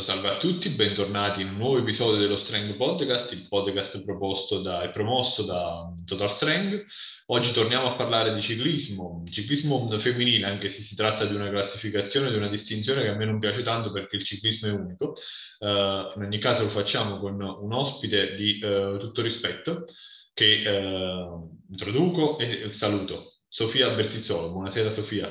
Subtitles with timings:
[0.00, 4.62] Allora, salve a tutti, bentornati in un nuovo episodio dello Strength Podcast, il podcast proposto
[4.62, 6.86] da, e promosso da Total Strength.
[7.26, 12.30] Oggi torniamo a parlare di ciclismo, ciclismo femminile, anche se si tratta di una classificazione,
[12.30, 15.16] di una distinzione che a me non piace tanto perché il ciclismo è unico.
[15.58, 19.84] Uh, in ogni caso lo facciamo con un ospite di uh, tutto rispetto
[20.32, 23.40] che uh, introduco e saluto.
[23.48, 25.30] Sofia Bertizzolo, buonasera Sofia.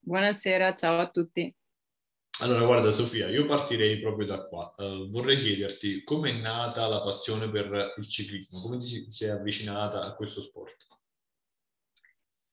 [0.00, 1.54] Buonasera, ciao a tutti.
[2.40, 4.74] Allora, guarda Sofia, io partirei proprio da qua.
[4.76, 10.04] Uh, vorrei chiederti come è nata la passione per il ciclismo, come ti sei avvicinata
[10.04, 10.88] a questo sport?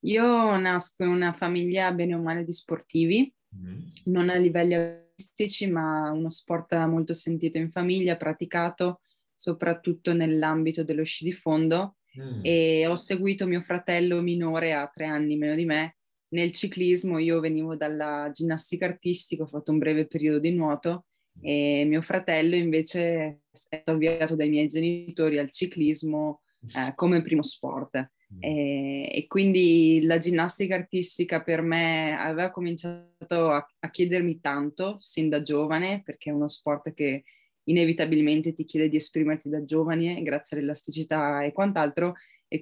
[0.04, 3.80] Io nasco in una famiglia bene o male di sportivi, mm.
[4.04, 9.00] non a livelli agonistici, ma uno sport molto sentito in famiglia, praticato
[9.34, 12.40] soprattutto nell'ambito dello sci di fondo mm.
[12.42, 15.96] e ho seguito mio fratello minore a tre anni meno di me
[16.32, 21.06] nel ciclismo io venivo dalla ginnastica artistica, ho fatto un breve periodo di nuoto
[21.40, 26.42] e mio fratello invece è stato avviato dai miei genitori al ciclismo
[26.74, 28.10] eh, come primo sport.
[28.34, 28.38] Mm.
[28.40, 35.28] E, e, quindi la ginnastica artistica per me aveva cominciato a, a, chiedermi tanto sin
[35.28, 37.24] da giovane, perché è uno sport che
[37.64, 42.14] inevitabilmente ti chiede di esprimerti da giovane grazie all'elasticità e quant'altro,
[42.52, 42.60] e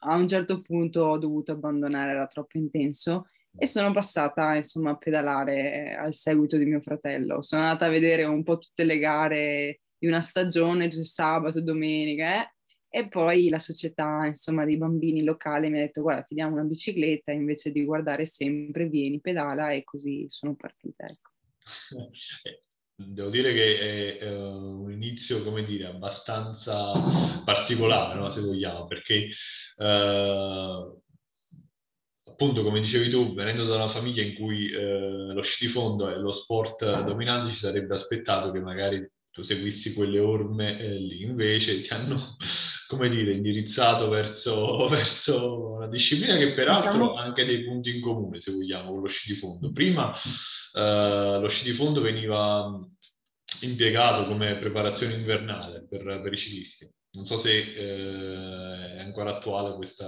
[0.00, 4.96] a un certo punto ho dovuto abbandonare, era troppo intenso e sono passata insomma a
[4.96, 7.42] pedalare al seguito di mio fratello.
[7.42, 12.52] Sono andata a vedere un po' tutte le gare di una stagione, sabato, domenica, eh?
[12.90, 16.64] e poi la società insomma dei bambini locali mi ha detto guarda ti diamo una
[16.64, 21.30] bicicletta invece di guardare sempre vieni pedala e così sono partita ecco.
[22.98, 26.92] Eh, Devo dire che è uh, un inizio, come dire, abbastanza
[27.44, 28.30] particolare, no?
[28.30, 29.28] se vogliamo, perché
[29.76, 31.00] uh,
[32.30, 36.08] appunto, come dicevi tu, venendo da una famiglia in cui uh, lo sci di fondo
[36.08, 39.08] è lo sport dominante, ci sarebbe aspettato che magari
[39.38, 42.36] tu seguissi quelle orme eh, lì, invece ti hanno,
[42.88, 48.00] come dire, indirizzato verso, verso una disciplina che peraltro diciamo ha anche dei punti in
[48.00, 49.70] comune, se vogliamo, con lo sci di fondo.
[49.70, 50.12] Prima
[50.74, 52.84] eh, lo sci di fondo veniva
[53.62, 56.90] impiegato come preparazione invernale per, per i ciclisti.
[57.12, 60.06] Non so se eh, è ancora attuale questa...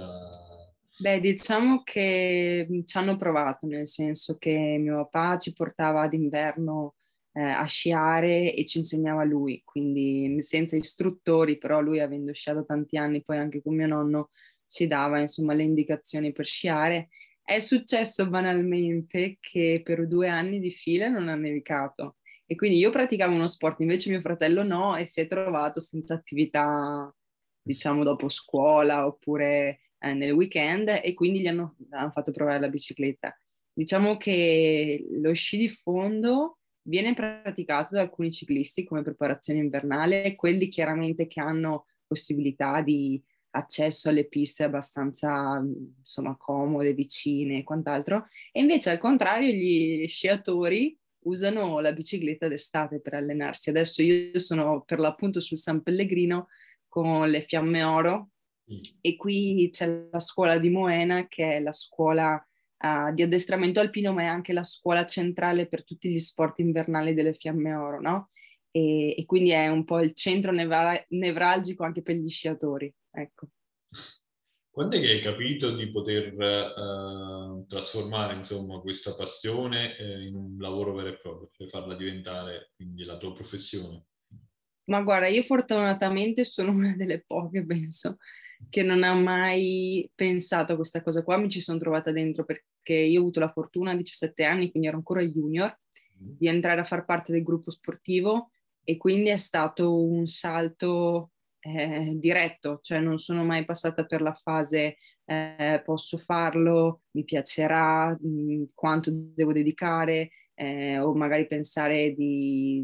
[0.97, 6.93] Beh, diciamo che ci hanno provato, nel senso che mio papà ci portava d'inverno
[7.33, 12.97] eh, a sciare e ci insegnava lui, quindi senza istruttori, però lui avendo sciato tanti
[12.97, 14.29] anni, poi anche con mio nonno
[14.67, 17.09] ci dava insomma le indicazioni per sciare
[17.43, 22.17] è successo banalmente che per due anni di fila non ha nevicato
[22.51, 26.15] e quindi io praticavo uno sport, invece mio fratello no e si è trovato senza
[26.15, 27.09] attività,
[27.61, 32.67] diciamo, dopo scuola oppure eh, nel weekend e quindi gli hanno, hanno fatto provare la
[32.67, 33.33] bicicletta.
[33.71, 40.67] Diciamo che lo sci di fondo viene praticato da alcuni ciclisti come preparazione invernale, quelli
[40.67, 45.63] chiaramente che hanno possibilità di accesso alle piste abbastanza
[45.99, 52.99] insomma comode, vicine e quant'altro, e invece al contrario gli sciatori usano la bicicletta d'estate
[53.01, 53.69] per allenarsi.
[53.69, 56.47] Adesso io sono per l'appunto sul San Pellegrino
[56.87, 58.29] con le Fiamme Oro
[58.71, 58.79] mm.
[59.01, 64.13] e qui c'è la scuola di Moena che è la scuola uh, di addestramento alpino
[64.13, 68.29] ma è anche la scuola centrale per tutti gli sport invernali delle Fiamme Oro, no?
[68.71, 72.93] E, e quindi è un po' il centro nevra- nevralgico anche per gli sciatori.
[73.11, 73.47] Ecco.
[74.71, 80.57] Quando è che hai capito di poter uh, trasformare insomma, questa passione eh, in un
[80.57, 84.05] lavoro vero e proprio, cioè farla diventare quindi la tua professione?
[84.85, 88.15] Ma guarda, io fortunatamente sono una delle poche, penso,
[88.69, 91.35] che non ha mai pensato a questa cosa qua.
[91.35, 94.87] Mi ci sono trovata dentro perché io ho avuto la fortuna a 17 anni, quindi
[94.87, 96.35] ero ancora junior, mm.
[96.37, 98.51] di entrare a far parte del gruppo sportivo
[98.85, 101.30] e quindi è stato un salto
[101.61, 108.17] eh, diretto, cioè non sono mai passata per la fase eh, posso farlo, mi piacerà,
[108.19, 112.83] mh, mm, quanto devo dedicare eh, o magari pensare di,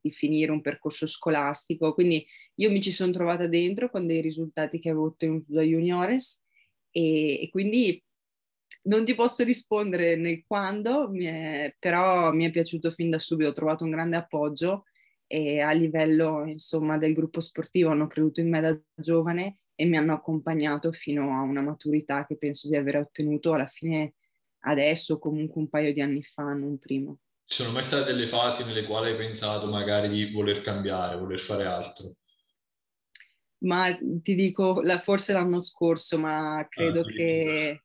[0.00, 1.94] di, finire un percorso scolastico.
[1.94, 2.26] Quindi
[2.56, 6.42] io mi ci sono trovata dentro con dei risultati che avevo ottenuto da juniores
[6.90, 8.02] e, e quindi
[8.84, 13.50] non ti posso rispondere nel quando, mi è, però mi è piaciuto fin da subito,
[13.50, 14.84] ho trovato un grande appoggio
[15.26, 19.96] e a livello insomma del gruppo sportivo hanno creduto in me da giovane e mi
[19.96, 24.14] hanno accompagnato fino a una maturità che penso di aver ottenuto alla fine
[24.66, 27.14] adesso comunque un paio di anni fa, non prima.
[27.44, 31.38] Ci sono mai state delle fasi nelle quali hai pensato magari di voler cambiare, voler
[31.38, 32.16] fare altro?
[33.58, 37.82] Ma ti dico, forse l'anno scorso, ma credo ah, che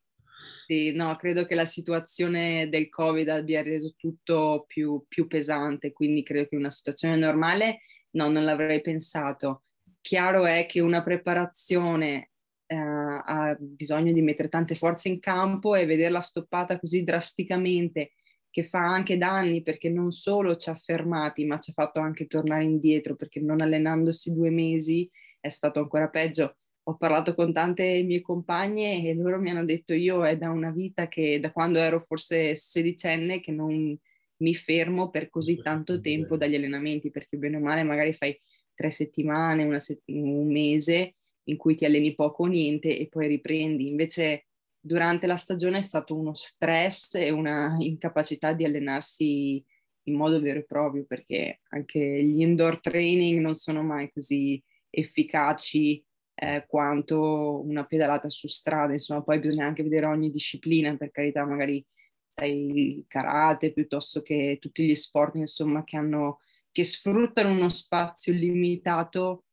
[0.72, 6.24] infatti, no, credo che la situazione del Covid abbia reso tutto più, più pesante, quindi
[6.24, 7.80] credo che una situazione normale
[8.12, 9.64] no, non l'avrei pensato.
[10.02, 12.32] Chiaro è che una preparazione
[12.66, 18.14] eh, ha bisogno di mettere tante forze in campo e vederla stoppata così drasticamente
[18.50, 22.28] che fa anche danni perché non solo ci ha fermati, ma ci ha fatto anche
[22.28, 25.10] tornare indietro perché non allenandosi due mesi
[25.40, 26.58] è stato ancora peggio.
[26.84, 30.72] Ho parlato con tante mie compagne e loro mi hanno detto io è da una
[30.72, 33.98] vita che da quando ero forse sedicenne che non
[34.38, 38.40] mi fermo per così tanto tempo dagli allenamenti perché bene o male magari fai
[38.74, 43.88] tre settimane, set- un mese in cui ti alleni poco o niente e poi riprendi.
[43.88, 44.48] Invece
[44.80, 49.64] durante la stagione è stato uno stress e una incapacità di allenarsi
[50.06, 56.04] in modo vero e proprio perché anche gli indoor training non sono mai così efficaci
[56.44, 61.46] eh, quanto una pedalata su strada, insomma poi bisogna anche vedere ogni disciplina, per carità
[61.46, 61.86] magari
[62.28, 66.40] sai il karate piuttosto che tutti gli sport insomma che hanno
[66.72, 69.44] che sfruttano uno spazio limitato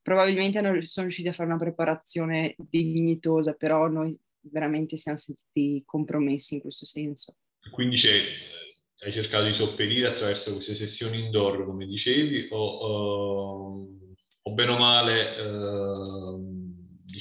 [0.00, 6.54] probabilmente hanno, sono riusciti a fare una preparazione dignitosa, però noi veramente siamo sentiti compromessi
[6.54, 7.36] in questo senso.
[7.70, 7.96] Quindi
[9.04, 13.88] hai cercato di sopperire attraverso queste sessioni indoor, come dicevi, o, o,
[14.42, 15.36] o bene o male...
[15.36, 15.81] Eh,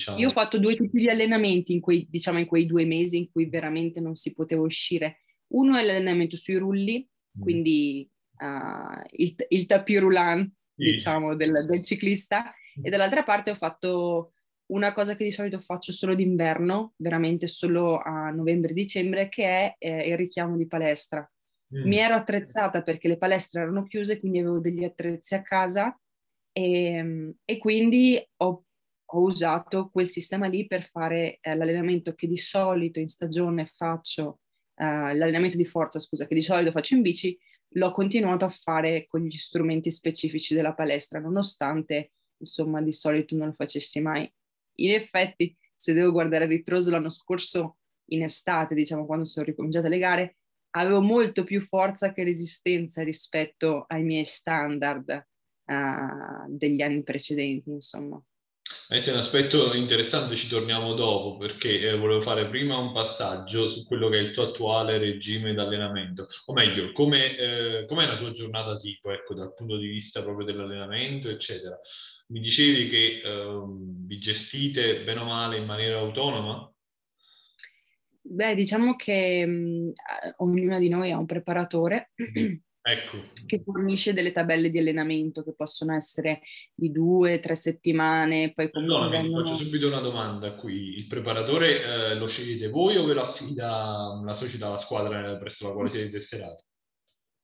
[0.02, 0.18] diciamo...
[0.18, 3.32] Io ho fatto due tipi di allenamenti in quei, diciamo, in quei due mesi in
[3.32, 5.20] cui veramente non si poteva uscire.
[5.54, 7.08] Uno è l'allenamento sui rulli,
[7.38, 7.42] mm.
[7.42, 8.10] quindi
[8.40, 10.92] uh, il, il tapirulan, sì.
[10.92, 12.52] diciamo, del, del ciclista,
[12.82, 14.34] e dall'altra parte ho fatto
[14.72, 20.08] una cosa che di solito faccio solo d'inverno, veramente solo a novembre-dicembre, che è eh,
[20.08, 21.30] il richiamo di palestra.
[21.76, 21.88] Mm.
[21.88, 25.98] Mi ero attrezzata perché le palestre erano chiuse, quindi avevo degli attrezzi a casa
[26.54, 28.64] e, e quindi ho,
[29.14, 34.40] ho, usato quel sistema lì per fare eh, l'allenamento che di solito in stagione faccio,
[34.76, 37.38] eh, l'allenamento di forza, scusa, che di solito faccio in bici,
[37.76, 43.48] l'ho continuato a fare con gli strumenti specifici della palestra, nonostante insomma di solito non
[43.48, 44.30] lo facessi mai
[44.76, 47.78] in effetti, se devo guardare a ritroso l'anno scorso,
[48.12, 50.38] in estate, diciamo, quando sono ricominciate le gare,
[50.72, 55.28] avevo molto più forza che resistenza rispetto ai miei standard
[55.66, 58.22] uh, degli anni precedenti, insomma.
[58.88, 63.70] Questo è un aspetto interessante, ci torniamo dopo perché eh, volevo fare prima un passaggio
[63.70, 68.06] su quello che è il tuo attuale regime di allenamento, o meglio, come, eh, com'è
[68.06, 71.80] la tua giornata tipo, ecco, dal punto di vista proprio dell'allenamento, eccetera.
[72.28, 73.64] Mi dicevi che eh,
[74.06, 76.72] vi gestite bene o male in maniera autonoma?
[78.24, 79.90] Beh, diciamo che mh, mm,
[80.38, 82.12] ognuna di noi ha un preparatore.
[82.84, 83.26] Ecco.
[83.46, 86.42] Che fornisce delle tabelle di allenamento che possono essere
[86.74, 88.54] di due, tre settimane.
[88.54, 89.46] Poi comunque Perdonami, vengono...
[89.46, 90.98] faccio subito una domanda qui.
[90.98, 95.68] Il preparatore eh, lo scegliete voi o ve lo affida la società, la squadra presso
[95.68, 96.64] la quale siete tesserati?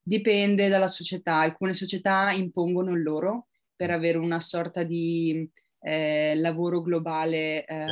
[0.01, 1.39] Dipende dalla società.
[1.39, 5.47] Alcune società impongono il loro per avere una sorta di
[5.81, 7.85] eh, lavoro globale eh,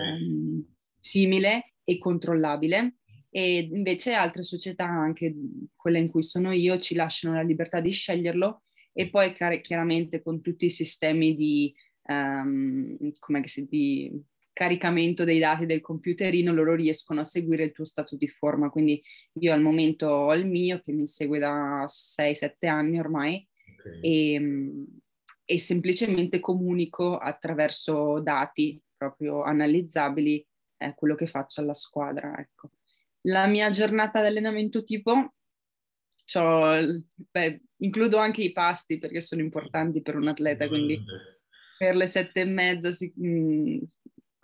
[1.00, 2.96] simile e controllabile
[3.36, 5.36] e invece altre società, anche
[5.76, 10.40] quelle in cui sono io, ci lasciano la libertà di sceglierlo e poi chiaramente con
[10.40, 12.98] tutti i sistemi di, um,
[13.44, 14.24] si, di
[14.54, 18.70] caricamento dei dati del computerino loro riescono a seguire il tuo stato di forma.
[18.70, 19.04] Quindi
[19.34, 23.46] io al momento ho il mio che mi segue da 6-7 anni ormai
[23.78, 24.00] okay.
[24.00, 24.86] e,
[25.44, 32.34] e semplicemente comunico attraverso dati proprio analizzabili eh, quello che faccio alla squadra.
[32.40, 32.70] Ecco
[33.26, 35.34] la mia giornata di allenamento tipo,
[37.32, 41.02] beh, includo anche i pasti perché sono importanti per un atleta, quindi
[41.78, 43.78] per le sette e mezza si, mh, mm,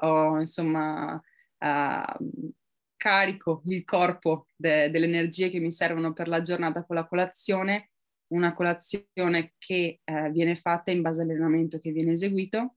[0.03, 2.51] ho insomma uh,
[2.97, 7.91] carico il corpo de- delle energie che mi servono per la giornata con la colazione,
[8.29, 12.75] una colazione che eh, viene fatta in base all'allenamento che viene eseguito.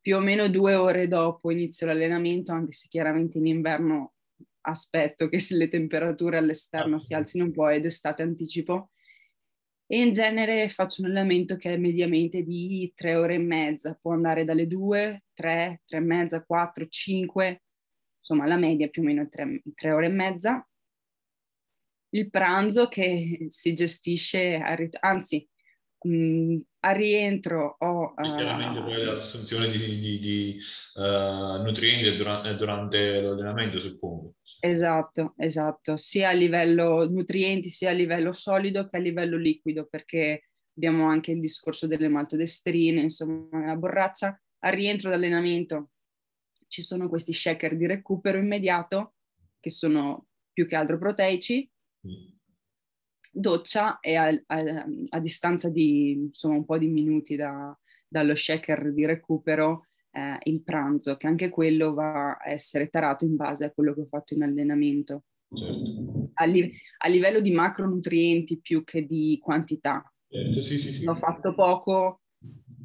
[0.00, 4.14] Più o meno due ore dopo inizio l'allenamento, anche se chiaramente in inverno
[4.62, 8.90] aspetto che le temperature all'esterno si alzino un po' ed estate anticipo.
[9.86, 14.12] E in genere faccio un allenamento che è mediamente di tre ore e mezza, può
[14.12, 17.64] andare dalle due, tre, tre e mezza, quattro, cinque,
[18.20, 20.64] insomma la media più o meno tre, tre ore e mezza.
[22.10, 24.62] Il pranzo che si gestisce,
[25.00, 25.48] anzi
[26.02, 28.14] mh, a rientro ho...
[28.16, 30.60] Uh, chiaramente poi l'assunzione di, di, di
[30.94, 34.36] uh, nutrienti durante, durante l'allenamento, suppongo.
[34.62, 40.50] Esatto, esatto, sia a livello nutrienti, sia a livello solido che a livello liquido, perché
[40.76, 44.38] abbiamo anche il discorso delle maltodestrine, insomma, la borraccia.
[44.62, 45.92] Al rientro d'allenamento
[46.66, 49.14] ci sono questi shaker di recupero immediato
[49.58, 51.68] che sono più che altro proteici,
[53.32, 57.76] doccia e a, a, a distanza di insomma un po' di minuti da,
[58.06, 63.36] dallo shaker di recupero eh, il pranzo, che anche quello va a essere tarato in
[63.36, 65.24] base a quello che ho fatto in allenamento.
[65.52, 66.30] Certo.
[66.34, 70.02] A, li- a, livello di macronutrienti più che di quantità.
[70.28, 72.20] Certo, sì, sì, Se ho fatto poco,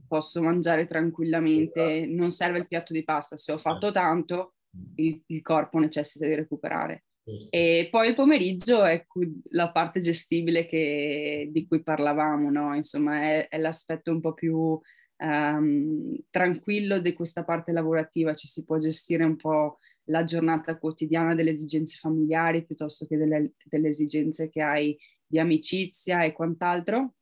[0.07, 3.35] posso mangiare tranquillamente, non serve il piatto di pasta.
[3.35, 3.99] Se ho fatto certo.
[3.99, 4.53] tanto,
[4.95, 7.05] il, il corpo necessita di recuperare.
[7.23, 7.47] Certo.
[7.49, 9.03] E poi il pomeriggio è
[9.49, 12.75] la parte gestibile che, di cui parlavamo, no?
[12.75, 14.79] Insomma, è, è l'aspetto un po' più
[15.17, 21.35] um, tranquillo di questa parte lavorativa, ci si può gestire un po' la giornata quotidiana
[21.35, 27.15] delle esigenze familiari piuttosto che delle, delle esigenze che hai di amicizia e quant'altro,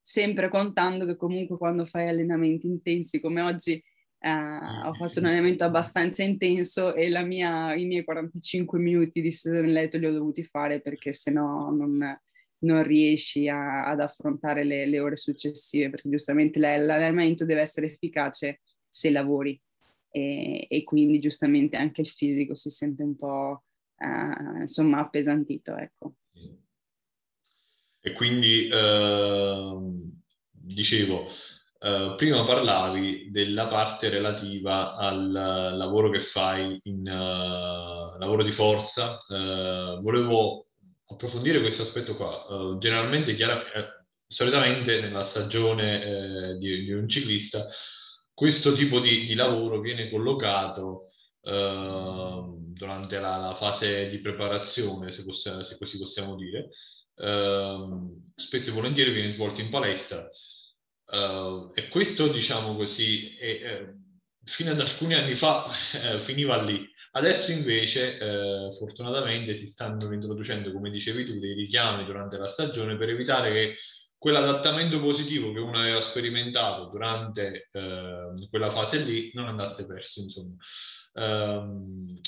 [0.00, 3.82] sempre contando che comunque quando fai allenamenti intensi come oggi
[4.20, 9.60] Uh, ho fatto un allenamento abbastanza intenso e mia, i miei 45 minuti di stesa
[9.60, 12.20] nel letto li ho dovuti fare perché sennò non,
[12.60, 18.60] non riesci a, ad affrontare le, le, ore successive, perché giustamente l'allenamento deve essere efficace
[18.88, 19.60] se lavori
[20.10, 23.64] e, e, quindi giustamente anche il fisico si sente un po'
[23.96, 25.76] uh, insomma appesantito.
[25.76, 26.14] Ecco.
[28.00, 30.12] E quindi uh,
[30.50, 39.18] dicevo, uh, prima parlavi della parte relativa al lavoro che fai in lavoro di forza.
[39.28, 40.67] volevo
[41.08, 42.44] approfondire questo aspetto qua.
[42.48, 47.68] Uh, generalmente, chiara, eh, solitamente nella stagione eh, di, di, un ciclista,
[48.32, 51.08] questo tipo di, di lavoro viene collocato
[51.40, 56.68] uh, durante la, la, fase di preparazione, se, possiamo, se così possiamo dire.
[57.14, 60.28] Uh, spesso e volentieri viene svolto in palestra.
[61.74, 63.92] e questo, diciamo così, è,
[64.44, 65.68] fino ad alcuni anni fa
[66.20, 72.36] finiva lì Adesso invece, eh, fortunatamente, si stanno introducendo, come dicevi tu, dei richiami durante
[72.36, 73.76] la stagione per evitare che
[74.18, 80.56] quell'adattamento positivo che uno aveva sperimentato durante eh, quella fase lì non andasse perso, insomma.
[81.14, 82.20] Um,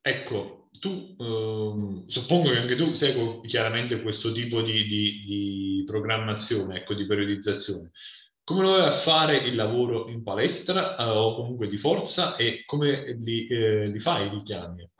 [0.00, 6.78] ecco, tu um, suppongo che anche tu segui chiaramente questo tipo di, di, di programmazione,
[6.78, 7.90] ecco, di periodizzazione
[8.44, 12.62] come lo vai a fare il lavoro in palestra eh, o comunque di forza e
[12.66, 14.82] come li, eh, li fai i richiami?
[14.82, 14.94] Ecco.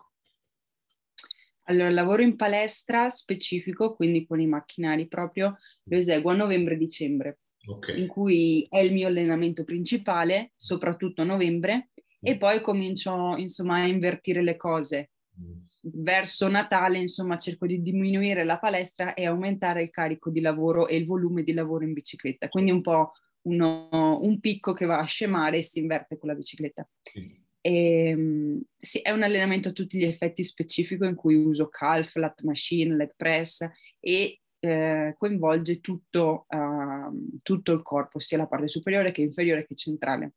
[1.64, 7.40] Allora, il lavoro in palestra specifico, quindi con i macchinari proprio, lo eseguo a novembre-dicembre,
[7.66, 8.00] okay.
[8.00, 12.26] in cui è il mio allenamento principale, soprattutto a novembre, mm.
[12.26, 15.10] e poi comincio insomma a invertire le cose.
[15.40, 15.62] Mm.
[16.02, 20.96] Verso Natale, insomma, cerco di diminuire la palestra e aumentare il carico di lavoro e
[20.96, 22.48] il volume di lavoro in bicicletta.
[22.48, 23.12] Quindi un po'
[23.44, 26.88] uno, un picco che va a scemare e si inverte con la bicicletta.
[27.02, 27.42] Sì.
[27.60, 32.16] E, ehm, sì, è un allenamento a tutti gli effetti specifico in cui uso calf,
[32.16, 33.66] lat machine, leg press
[34.00, 39.74] e eh, coinvolge tutto, uh, tutto, il corpo, sia la parte superiore che inferiore che
[39.74, 40.34] centrale.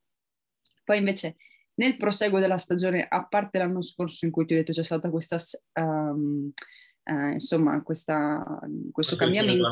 [0.83, 1.35] Poi invece
[1.75, 5.09] nel proseguo della stagione, a parte l'anno scorso in cui ti ho detto c'è stata
[5.09, 5.37] questa...
[5.79, 6.51] Um,
[7.03, 8.59] uh, insomma, questa,
[8.91, 9.67] questo cambiamento.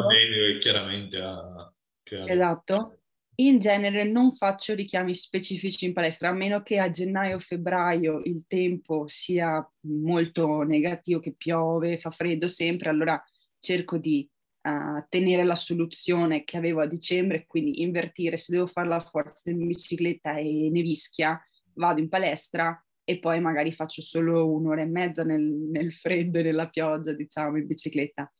[0.59, 1.73] Chiaramente ha
[2.03, 2.31] creato.
[2.31, 2.99] Esatto,
[3.37, 9.05] in genere non faccio richiami specifici in palestra, a meno che a gennaio-febbraio il tempo
[9.07, 13.21] sia molto negativo, che piove, fa freddo sempre, allora
[13.59, 14.29] cerco di
[14.61, 19.49] uh, tenere la soluzione che avevo a dicembre, quindi invertire, se devo fare la forza
[19.49, 21.39] in bicicletta e nevischia,
[21.73, 26.43] vado in palestra e poi magari faccio solo un'ora e mezza nel, nel freddo e
[26.43, 28.31] nella pioggia, diciamo, in bicicletta.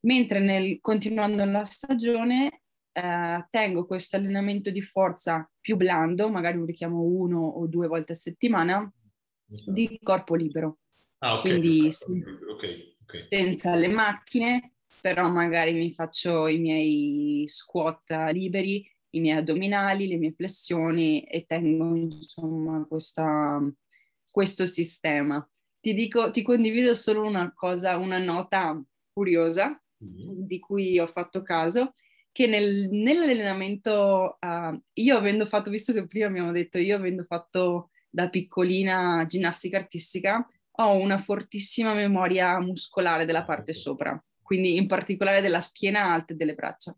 [0.00, 2.62] Mentre nel, continuando la stagione
[2.96, 8.12] eh, tengo questo allenamento di forza più blando, magari un richiamo uno o due volte
[8.12, 8.90] a settimana,
[9.50, 9.70] esatto.
[9.70, 10.78] di corpo libero.
[11.18, 11.50] Ah, okay.
[11.50, 13.20] Quindi sen- okay, okay.
[13.20, 20.16] senza le macchine, però magari mi faccio i miei squat liberi, i miei addominali, le
[20.16, 23.60] mie flessioni e tengo insomma questa,
[24.30, 25.46] questo sistema.
[25.80, 30.46] Ti dico, ti condivido solo una cosa, una nota curiosa mm-hmm.
[30.46, 31.92] di cui ho fatto caso
[32.36, 37.88] che nel, nell'allenamento, uh, io avendo fatto, visto che prima abbiamo detto, io avendo fatto
[38.10, 45.40] da piccolina ginnastica artistica, ho una fortissima memoria muscolare della parte sopra, quindi in particolare
[45.40, 46.94] della schiena alta e delle braccia.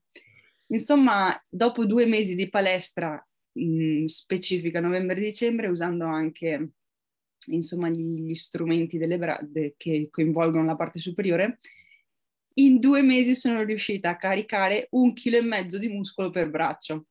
[0.72, 6.70] Insomma, dopo due mesi di palestra mh, specifica, novembre-dicembre, usando anche
[7.46, 11.58] insomma, gli, gli strumenti delle bra- de- che coinvolgono la parte superiore,
[12.58, 17.06] in due mesi sono riuscita a caricare un chilo e mezzo di muscolo per braccio.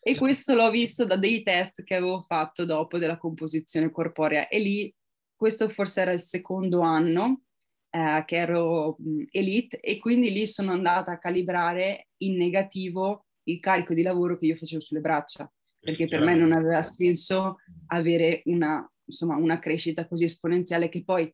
[0.00, 4.48] E questo l'ho visto da dei test che avevo fatto dopo della composizione corporea.
[4.48, 4.94] E lì
[5.34, 7.44] questo forse era il secondo anno
[7.90, 13.60] eh, che ero mh, elite e quindi lì sono andata a calibrare in negativo il
[13.60, 18.42] carico di lavoro che io facevo sulle braccia, perché per me non aveva senso avere
[18.46, 21.32] una, insomma, una crescita così esponenziale che poi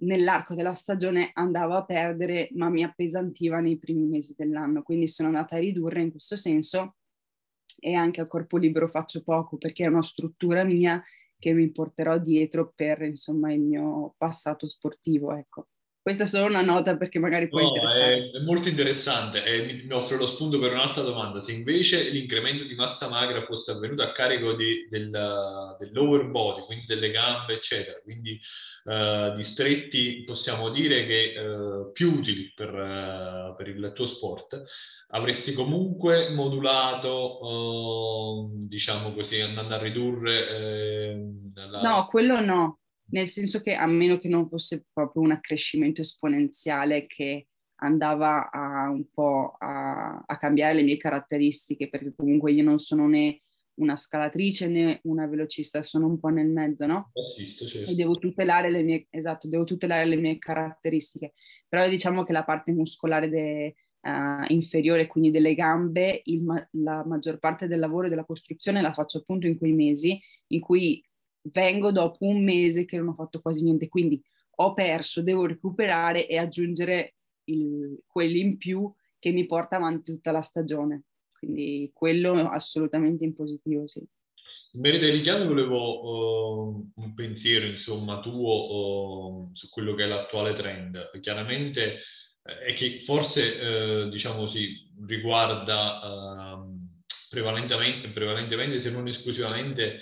[0.00, 4.82] nell'arco della stagione andavo a perdere, ma mi appesantiva nei primi mesi dell'anno.
[4.82, 6.96] Quindi sono andata a ridurre in questo senso
[7.78, 11.02] e anche a corpo libero faccio poco perché è una struttura mia
[11.38, 15.68] che mi porterò dietro per insomma il mio passato sportivo, ecco.
[16.02, 18.30] Questa è solo una nota perché magari può no, interessare.
[18.30, 21.40] È, è, molto interessante e mi offre lo spunto per un'altra domanda.
[21.40, 26.64] Se invece l'incremento di massa magra fosse avvenuto a carico di, del, del, lower body,
[26.64, 28.40] quindi delle gambe, eccetera, quindi
[28.84, 34.62] uh, di stretti, possiamo dire che uh, più utili per, uh, per, il tuo sport,
[35.08, 40.48] avresti comunque modulato, uh, diciamo così, andando a ridurre...
[40.48, 41.80] Ehm, la...
[41.82, 42.78] No, quello no
[43.10, 47.46] nel senso che a meno che non fosse proprio un accrescimento esponenziale che
[47.82, 53.08] andava a un po' a, a, cambiare le mie caratteristiche, perché comunque io non sono
[53.08, 53.40] né
[53.74, 57.10] una scalatrice né una velocista, sono un po' nel mezzo, no?
[57.14, 57.90] Assisto, certo.
[57.90, 61.32] E devo tutelare le mie, esatto, devo tutelare le mie caratteristiche.
[61.66, 67.38] Però diciamo che la parte muscolare de, uh, inferiore, quindi delle gambe, il, la maggior
[67.38, 71.02] parte del lavoro e della costruzione la faccio appunto in quei mesi in cui
[71.42, 74.22] vengo dopo un mese che non ho fatto quasi niente, quindi
[74.56, 80.32] ho perso, devo recuperare e aggiungere il, quelli in più che mi porta avanti tutta
[80.32, 81.04] la stagione.
[81.38, 84.06] Quindi quello assolutamente in positivo, sì.
[84.72, 90.06] In merito ai richiami volevo uh, un pensiero, insomma, tuo uh, su quello che è
[90.06, 91.10] l'attuale trend.
[91.20, 92.00] Chiaramente
[92.42, 100.00] eh, è che forse, uh, diciamo così, riguarda ehm, prevalentemente, prevalentemente, se non esclusivamente,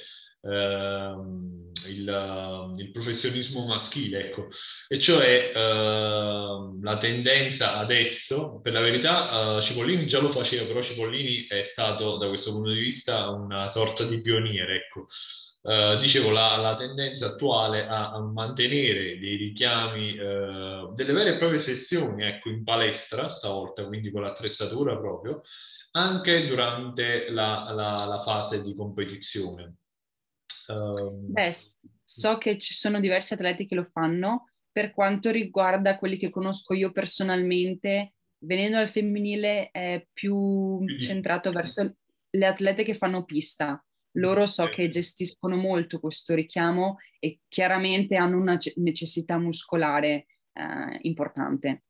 [0.49, 4.49] Uh, il, il, professionismo maschile, ecco,
[4.88, 10.83] e cioè uh, la tendenza adesso, per la verità uh, Cipollini già lo faceva, però
[10.83, 15.07] Cipollini è stato da questo punto di vista una sorta di pioniere, ecco.
[15.61, 21.37] Uh, dicevo, la, la, tendenza attuale a, a, mantenere dei richiami, uh, delle vere e
[21.37, 25.42] proprie sessioni, ecco, in palestra stavolta, quindi con l'attrezzatura proprio,
[25.90, 29.75] anche durante la, la, la fase di competizione.
[30.68, 31.33] Um...
[31.33, 31.52] Beh,
[32.04, 34.50] so che ci sono diversi atleti che lo fanno.
[34.70, 41.96] Per quanto riguarda quelli che conosco io personalmente, venendo al femminile è più centrato verso
[42.31, 43.83] le atlete che fanno pista.
[44.12, 51.85] Loro so che gestiscono molto questo richiamo e chiaramente hanno una necessità muscolare eh, importante.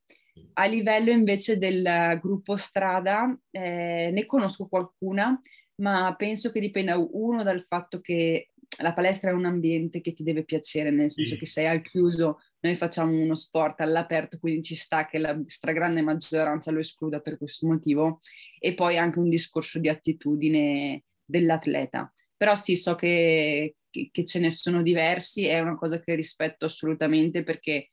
[0.54, 5.40] A livello invece del gruppo strada, eh, ne conosco qualcuna,
[5.76, 8.47] ma penso che dipenda uno dal fatto che
[8.80, 11.38] la palestra è un ambiente che ti deve piacere, nel senso sì.
[11.38, 16.00] che sei al chiuso, noi facciamo uno sport all'aperto, quindi ci sta che la stragrande
[16.02, 18.20] maggioranza lo escluda per questo motivo,
[18.58, 22.12] e poi anche un discorso di attitudine dell'atleta.
[22.36, 27.42] Però sì, so che, che, ce ne sono diversi, è una cosa che rispetto assolutamente
[27.42, 27.90] perché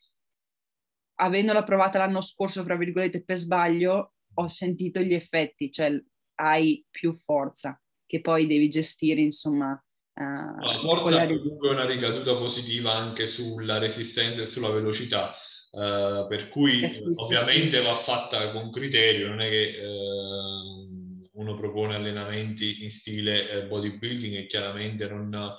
[1.16, 6.00] avendola provata l'anno scorso, fra virgolette, per sbaglio, ho sentito gli effetti, cioè
[6.36, 9.82] hai più forza che poi devi gestire, insomma,
[10.18, 15.34] la forza ha comunque una ricaduta positiva anche sulla resistenza e sulla velocità,
[15.72, 17.84] uh, per cui eh sì, ovviamente sì.
[17.84, 24.48] va fatta con criterio, non è che uh, uno propone allenamenti in stile bodybuilding e
[24.48, 25.58] chiaramente non...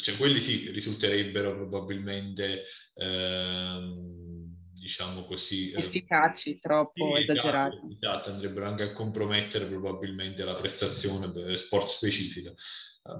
[0.00, 2.62] cioè quelli sì risulterebbero probabilmente
[2.94, 4.37] ehm,
[4.78, 7.76] diciamo così efficaci, troppo sì, esatto, esagerati.
[8.00, 12.52] Esatto, andrebbero anche a compromettere probabilmente la prestazione sport specifica.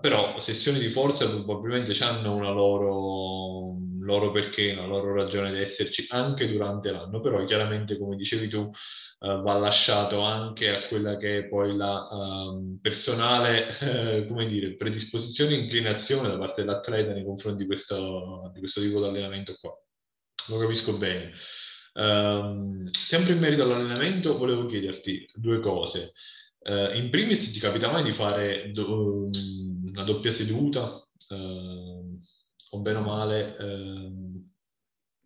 [0.00, 5.60] Però sessioni di forza probabilmente hanno una loro, un loro perché, una loro ragione di
[5.60, 11.16] esserci anche durante l'anno, però chiaramente come dicevi tu uh, va lasciato anche a quella
[11.16, 17.14] che è poi la um, personale, eh, come dire, predisposizione e inclinazione da parte dell'atleta
[17.14, 19.72] nei confronti di questo, di questo tipo di allenamento qua.
[20.48, 21.32] Lo capisco bene.
[21.94, 26.12] Um, sempre in merito all'allenamento, volevo chiederti due cose.
[26.60, 29.28] Uh, in primis, ti capita mai di fare do,
[29.84, 31.04] una doppia seduta?
[31.28, 32.20] Uh,
[32.70, 33.56] o bene o male?
[33.58, 34.46] Uh...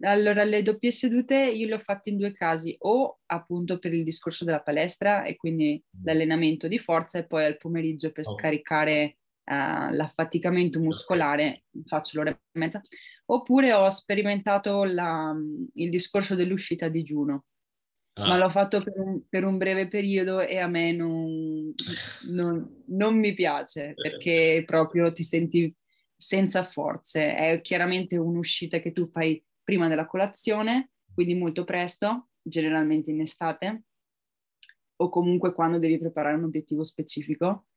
[0.05, 4.03] Allora, le doppie sedute io le ho fatte in due casi, o appunto per il
[4.03, 6.05] discorso della palestra e quindi mm.
[6.05, 8.33] l'allenamento di forza e poi al pomeriggio per oh.
[8.33, 12.81] scaricare uh, l'affaticamento muscolare, faccio l'ora e mezza,
[13.27, 15.35] oppure ho sperimentato la,
[15.75, 17.45] il discorso dell'uscita a digiuno.
[18.15, 18.29] Ah.
[18.29, 21.73] Ma l'ho fatto per un, per un, breve periodo e a me non,
[22.29, 25.75] non, non mi piace perché proprio ti senti
[26.15, 27.35] senza forze.
[27.35, 33.85] È chiaramente un'uscita che tu fai prima della colazione, quindi molto presto, generalmente in estate,
[34.97, 37.69] o comunque quando devi preparare un obiettivo specifico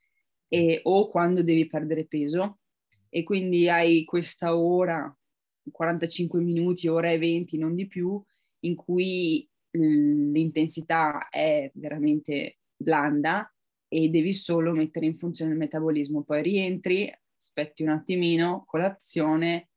[0.47, 2.59] e, o quando devi perdere peso.
[3.09, 5.15] E quindi hai questa ora,
[5.71, 8.21] 45 minuti, ora e 20, non di più,
[8.59, 13.49] in cui l'intensità è veramente blanda
[13.87, 16.23] e devi solo mettere in funzione il metabolismo.
[16.23, 19.69] Poi rientri, aspetti un attimino, colazione,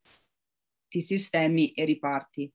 [0.88, 2.52] ti sistemi e riparti.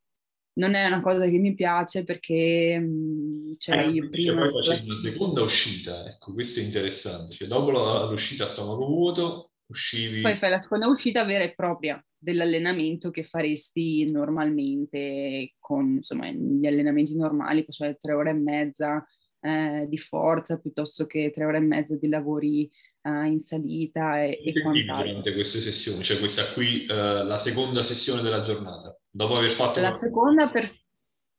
[0.55, 4.41] Non è una cosa che mi piace perché mh, cioè eh, io prima...
[4.41, 7.35] Poi facevi una seconda uscita, ecco, questo è interessante.
[7.35, 7.71] Cioè, dopo
[8.09, 10.21] l'uscita a stomaco vuoto, uscivi...
[10.21, 16.65] Poi fai la seconda uscita vera e propria dell'allenamento che faresti normalmente con, insomma, gli
[16.65, 19.05] allenamenti normali, possono essere tre ore e mezza
[19.41, 22.69] eh, di forza piuttosto che tre ore e mezza di lavori
[23.01, 25.07] uh, in salita e, e quant'altro.
[25.07, 26.03] durante queste sessioni?
[26.03, 29.79] Cioè questa qui, uh, la seconda sessione della giornata, dopo aver fatto...
[29.79, 30.69] La seconda per,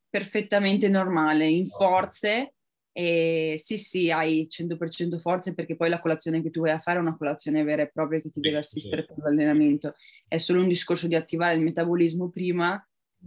[0.08, 2.54] perfettamente normale, in forze,
[2.92, 6.98] e sì sì, hai 100% forze perché poi la colazione che tu vai a fare
[6.98, 9.94] è una colazione vera e propria che ti deve assistere per l'allenamento.
[10.28, 12.80] È solo un discorso di attivare il metabolismo prima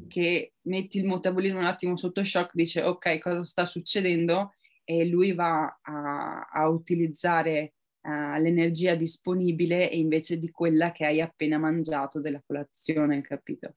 [0.08, 4.54] che metti il metabolismo un attimo sotto shock, dice ok cosa sta succedendo
[4.86, 11.58] e lui va a, a utilizzare uh, l'energia disponibile invece di quella che hai appena
[11.58, 13.74] mangiato della colazione, capito?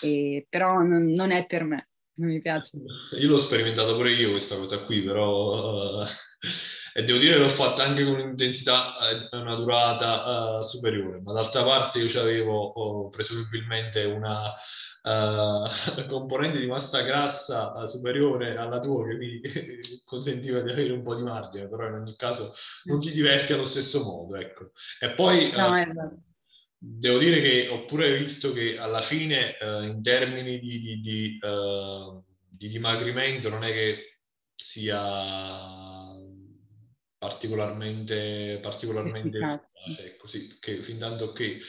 [0.00, 2.78] E, però non, non, è per me, non mi piace.
[3.18, 6.02] Io l'ho sperimentato pure io questa cosa qui, però...
[6.02, 6.06] Uh,
[6.92, 11.32] e devo dire che l'ho fatta anche con un'intensità e una durata uh, superiore, ma
[11.32, 14.52] d'altra parte io avevo oh, presumibilmente una
[15.02, 15.68] uh,
[16.08, 19.40] componente di massa grassa superiore alla tua che mi
[20.04, 23.66] consentiva di avere un po' di margine, però in ogni caso non ti diverti allo
[23.66, 24.72] stesso modo, ecco.
[24.98, 26.22] E poi no, uh,
[26.82, 31.38] devo dire che ho pure visto che alla fine in termini di, di, di,
[32.48, 34.20] di dimagrimento non è che
[34.56, 34.98] sia
[37.18, 41.60] particolarmente, particolarmente efficace, così che fin tanto che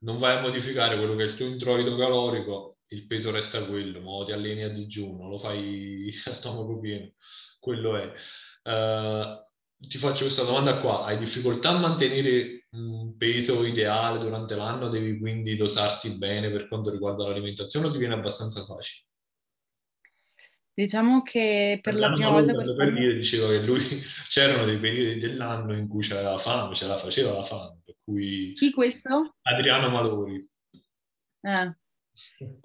[0.00, 4.00] non vai a modificare quello che è il tuo introito calorico, il peso resta quello,
[4.00, 7.12] ma ti alleni a digiuno, lo fai a stomaco pieno,
[7.58, 8.12] quello è.
[8.62, 14.88] Uh, ti faccio questa domanda qua, hai difficoltà a mantenere un peso ideale durante l'anno,
[14.88, 19.06] devi quindi dosarti bene per quanto riguarda l'alimentazione o ti viene abbastanza facile?
[20.72, 22.90] Diciamo che per la prima volta quest'anno...
[22.90, 23.80] Per dire, diceva che lui
[24.30, 27.96] c'erano dei periodi dell'anno in cui c'era la fame, ce la faceva la fame, per
[28.02, 28.52] cui...
[28.54, 29.36] Chi questo?
[29.42, 30.48] Adriano Malori.
[31.42, 31.74] Ah.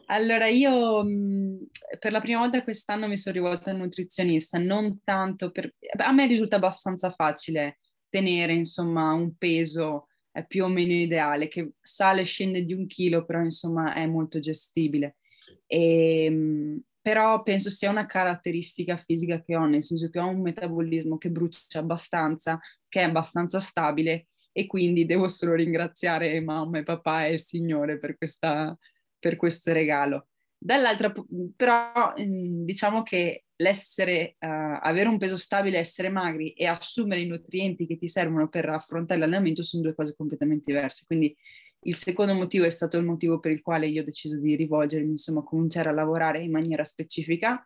[0.07, 1.67] Allora io mh,
[1.99, 5.73] per la prima volta quest'anno mi sono rivolta al nutrizionista, non tanto per...
[5.97, 7.79] A me risulta abbastanza facile
[8.15, 10.07] tenere insomma un peso
[10.47, 14.39] più o meno ideale, che sale e scende di un chilo, però insomma è molto
[14.39, 15.17] gestibile.
[15.65, 20.41] E, mh, però penso sia una caratteristica fisica che ho, nel senso che ho un
[20.41, 26.83] metabolismo che brucia abbastanza, che è abbastanza stabile e quindi devo solo ringraziare mamma e
[26.83, 28.77] papà e il Signore per, questa,
[29.19, 30.27] per questo regalo.
[30.65, 31.13] Dall'altra,
[31.55, 37.85] però, diciamo che l'essere, uh, avere un peso stabile, essere magri e assumere i nutrienti
[37.85, 41.03] che ti servono per affrontare l'allenamento sono due cose completamente diverse.
[41.05, 41.35] Quindi
[41.81, 45.11] il secondo motivo è stato il motivo per il quale io ho deciso di rivolgermi,
[45.11, 47.63] insomma, cominciare a lavorare in maniera specifica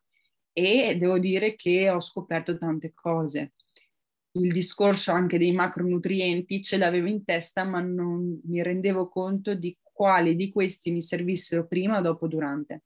[0.51, 3.53] e devo dire che ho scoperto tante cose.
[4.31, 9.73] Il discorso anche dei macronutrienti ce l'avevo in testa, ma non mi rendevo conto di
[9.89, 12.83] quali di questi mi servissero prima, dopo, durante.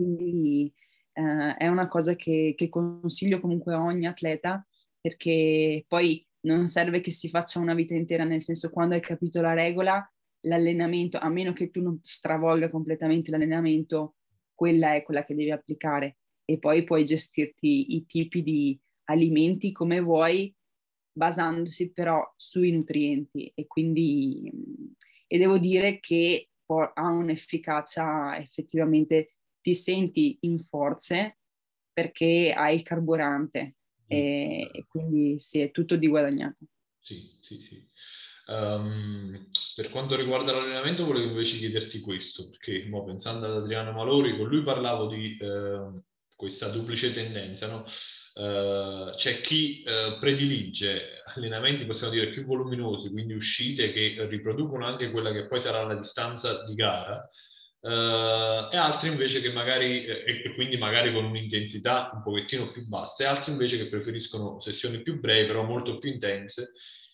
[0.00, 0.72] Quindi
[1.12, 4.66] eh, è una cosa che, che consiglio comunque a ogni atleta
[4.98, 9.42] perché poi non serve che si faccia una vita intera, nel senso quando hai capito
[9.42, 10.10] la regola
[10.44, 14.14] l'allenamento, a meno che tu non stravolga completamente l'allenamento,
[14.54, 16.16] quella è quella che devi applicare.
[16.46, 20.54] E poi puoi gestirti i tipi di alimenti come vuoi,
[21.12, 23.52] basandosi però sui nutrienti.
[23.54, 24.50] E quindi
[25.26, 31.38] e devo dire che ha un'efficacia effettivamente ti senti in forze
[31.92, 36.58] perché hai il carburante e, e quindi sì, è tutto di guadagnato.
[36.98, 37.88] Sì, sì, sì.
[38.46, 44.36] Um, per quanto riguarda l'allenamento, volevo invece chiederti questo, perché mo, pensando ad Adriano Malori,
[44.36, 46.02] con lui parlavo di eh,
[46.34, 47.84] questa duplice tendenza, no?
[48.32, 55.10] Uh, c'è chi uh, predilige allenamenti, possiamo dire, più voluminosi, quindi uscite che riproducono anche
[55.10, 57.28] quella che poi sarà la distanza di gara,
[57.80, 63.24] uh, e altri invece che magari, e quindi magari con un'intensità un pochettino più bassa,
[63.24, 66.72] e altri invece che preferiscono sessioni più brevi, però molto più intense,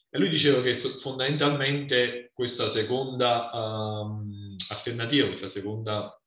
[0.09, 6.19] E lui diceva che fondamentalmente questa seconda um, alternativa, questa seconda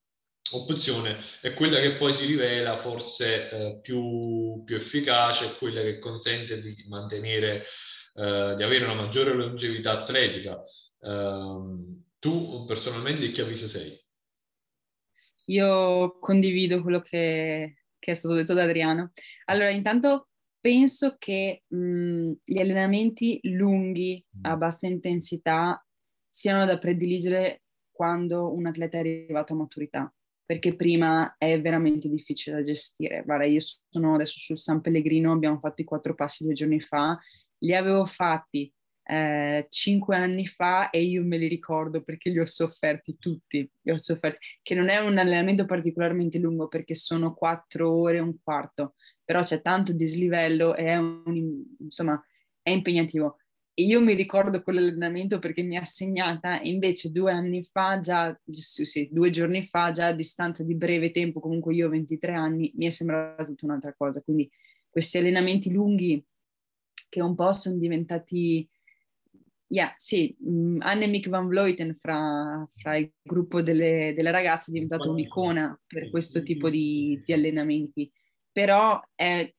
[0.52, 6.62] opzione è quella che poi si rivela forse eh, più, più, efficace, quella che consente
[6.62, 7.65] di mantenere,
[8.15, 10.63] eh, di avere una maggiore longevità atletica.
[10.99, 13.97] Uh, tu personalmente di che avviso sei?
[15.50, 19.12] Io condivido quello che, che, è stato detto da Adriano.
[19.46, 24.60] Allora, intanto penso che mh, gli allenamenti lunghi a mm.
[24.60, 25.84] bassa intensità
[26.30, 30.14] siano da prediligere quando un atleta è arrivato a maturità,
[30.46, 33.24] perché prima è veramente difficile da gestire.
[33.26, 33.60] Guarda, io
[33.90, 37.18] sono adesso sul San Pellegrino, abbiamo fatto i quattro passi due giorni fa,
[37.60, 38.72] li avevo fatti
[39.10, 43.91] eh, cinque anni fa e io me li ricordo perché li ho sofferti tutti, li
[43.91, 48.36] ho sofferti, che non è un allenamento particolarmente lungo perché sono quattro ore e un
[48.43, 48.93] quarto,
[49.24, 52.24] però c'è tanto dislivello e è, un, insomma,
[52.62, 53.38] è impegnativo.
[53.74, 59.10] E io mi ricordo quell'allenamento perché mi ha segnata, invece due anni fa, già, sì,
[59.12, 62.86] due giorni fa, già a distanza di breve tempo, comunque io ho 23 anni, mi
[62.86, 64.22] è sembrata tutta un'altra cosa.
[64.22, 64.48] Quindi
[64.88, 66.24] questi allenamenti lunghi
[67.10, 68.69] che un po' sono diventati,
[69.69, 75.10] yeah, sì, um, Annemiek van Vleuten fra, fra il gruppo delle, delle, ragazze è diventata
[75.10, 78.12] un'icona per questo tipo di, di allenamenti,
[78.51, 79.51] però è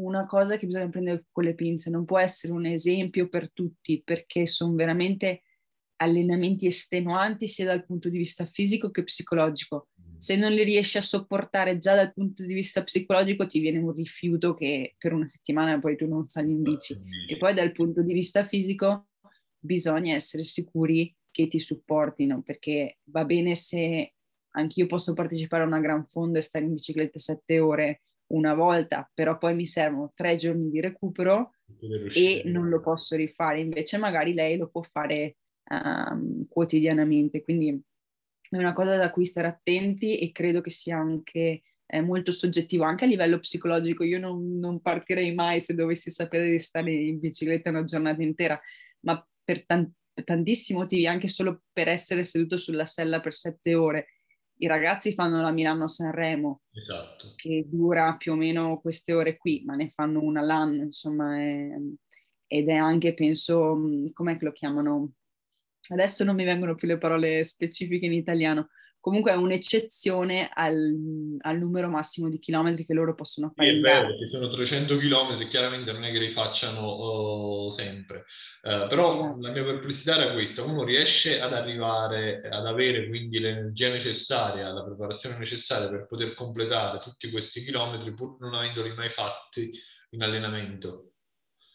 [0.00, 4.00] una cosa che bisogna prendere con le pinze, non può essere un esempio per tutti
[4.04, 5.42] perché sono veramente
[6.00, 9.88] allenamenti estenuanti sia dal punto di vista fisico che psicologico.
[10.00, 10.16] Mm.
[10.18, 13.92] Se non li riesci a sopportare già dal punto di vista psicologico ti viene un
[13.92, 16.96] rifiuto che per una settimana poi tu non sali in bici.
[17.26, 19.07] E poi dal punto di vista fisico
[19.58, 24.14] bisogna essere sicuri che ti supportino perché va bene se
[24.52, 29.10] anch'io posso partecipare a una gran fondo e stare in bicicletta sette ore una volta,
[29.14, 31.52] però poi mi servono tre giorni di recupero
[32.14, 33.60] e non lo posso rifare.
[33.60, 35.36] Invece magari lei lo può fare
[35.70, 37.42] um, quotidianamente.
[37.42, 37.80] Quindi
[38.50, 42.84] è una cosa da cui stare attenti e credo che sia anche eh, molto soggettivo,
[42.84, 44.04] anche a livello psicologico.
[44.04, 48.60] Io non, non, partirei mai se dovessi sapere di stare in bicicletta una giornata intera,
[49.00, 49.90] ma per, tan-
[50.24, 54.08] tantissimi motivi, anche solo per essere seduto sulla sella per sette ore
[54.58, 57.34] i ragazzi fanno la Milano-Sanremo, esatto.
[57.36, 61.68] che dura più o meno queste ore qui, ma ne fanno una l'anno, insomma, è,
[62.46, 63.80] ed è anche, penso,
[64.12, 65.12] com'è che lo chiamano?
[65.90, 71.58] Adesso non mi vengono più le parole specifiche in italiano, comunque è un'eccezione al, al,
[71.58, 73.70] numero massimo di chilometri che loro possono fare.
[73.70, 78.24] Sì, è vero, che sono 300 chilometri, chiaramente non è che li facciano oh, sempre,
[78.62, 83.90] uh, però la mia perplessità era questa, uno riesce ad arrivare, ad avere quindi l'energia
[83.90, 89.70] necessaria, la preparazione necessaria per poter completare tutti questi chilometri pur non avendoli mai fatti
[90.10, 91.12] in allenamento.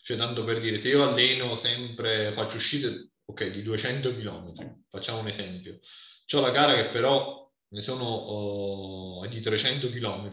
[0.03, 5.19] Cioè, tanto per dire, se io alleno sempre, faccio uscite, ok, di 200 chilometri, facciamo
[5.19, 5.79] un esempio,
[6.25, 10.29] C'ho la gara che però ne sono oh, di 300 km.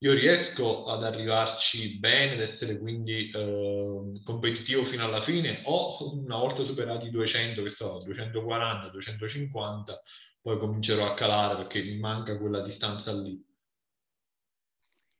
[0.00, 6.36] Io riesco ad arrivarci bene, ad essere quindi eh, competitivo fino alla fine o una
[6.36, 10.02] volta superati i 200, che so, 240, 250,
[10.40, 13.44] poi comincerò a calare perché mi manca quella distanza lì.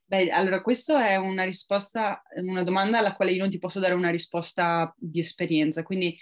[0.04, 3.94] Beh, allora questa è una risposta, una domanda alla quale io non ti posso dare
[3.94, 6.16] una risposta di esperienza, quindi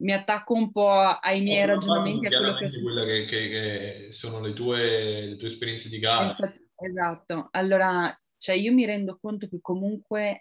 [0.00, 2.26] mi attacco un po' ai miei ragionamenti.
[2.26, 5.98] A quello che ho quelle che, che, che, sono le tue, le tue esperienze di
[5.98, 6.34] gara.
[6.82, 10.40] Esatto, allora cioè io mi rendo conto che comunque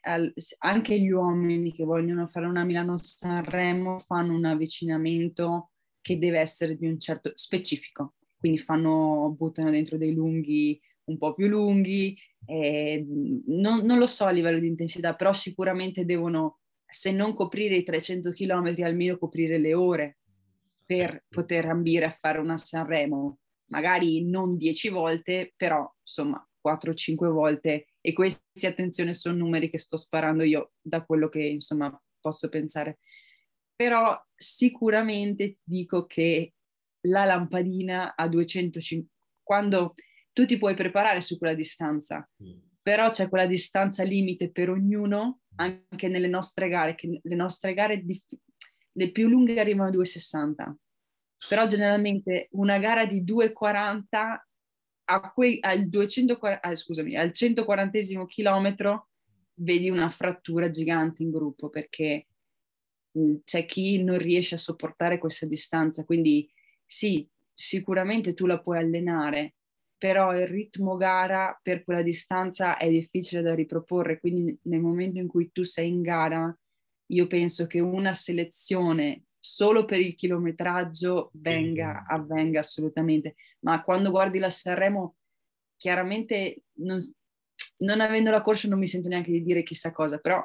[0.60, 6.88] anche gli uomini che vogliono fare una Milano-Sanremo fanno un avvicinamento che deve essere di
[6.88, 13.98] un certo specifico, quindi fanno, buttano dentro dei lunghi un po' più lunghi, non, non
[13.98, 16.59] lo so a livello di intensità, però sicuramente devono
[16.90, 20.18] se non coprire i 300 km, almeno coprire le ore
[20.86, 27.88] per poter ambire a fare una Sanremo, magari non 10 volte, però insomma 4-5 volte.
[28.02, 32.98] E questi, attenzione, sono numeri che sto sparando io da quello che insomma posso pensare.
[33.76, 36.54] Però sicuramente ti dico che
[37.02, 39.08] la lampadina a 250,
[39.44, 39.94] quando
[40.34, 42.28] tu ti puoi preparare su quella distanza,
[42.82, 48.04] però c'è quella distanza limite per ognuno anche nelle nostre gare, che le nostre gare
[48.04, 48.38] dif-
[48.94, 50.76] le più lunghe arrivano a 2,60,
[51.48, 54.48] però generalmente una gara di 2,40
[55.12, 59.10] a quei, al, 240, ah, scusami, al 140 chilometro
[59.62, 62.28] vedi una frattura gigante in gruppo perché
[63.18, 66.50] mm, c'è chi non riesce a sopportare questa distanza, quindi
[66.86, 69.56] sì, sicuramente tu la puoi allenare,
[70.00, 75.28] però il ritmo gara per quella distanza è difficile da riproporre, quindi nel momento in
[75.28, 76.58] cui tu sei in gara
[77.12, 84.40] io penso che una selezione solo per il chilometraggio venga, avvenga assolutamente, ma quando guardi
[84.40, 85.16] la Sanremo,
[85.76, 86.98] chiaramente non,
[87.80, 90.42] non avendo la corsa non mi sento neanche di dire chissà cosa, però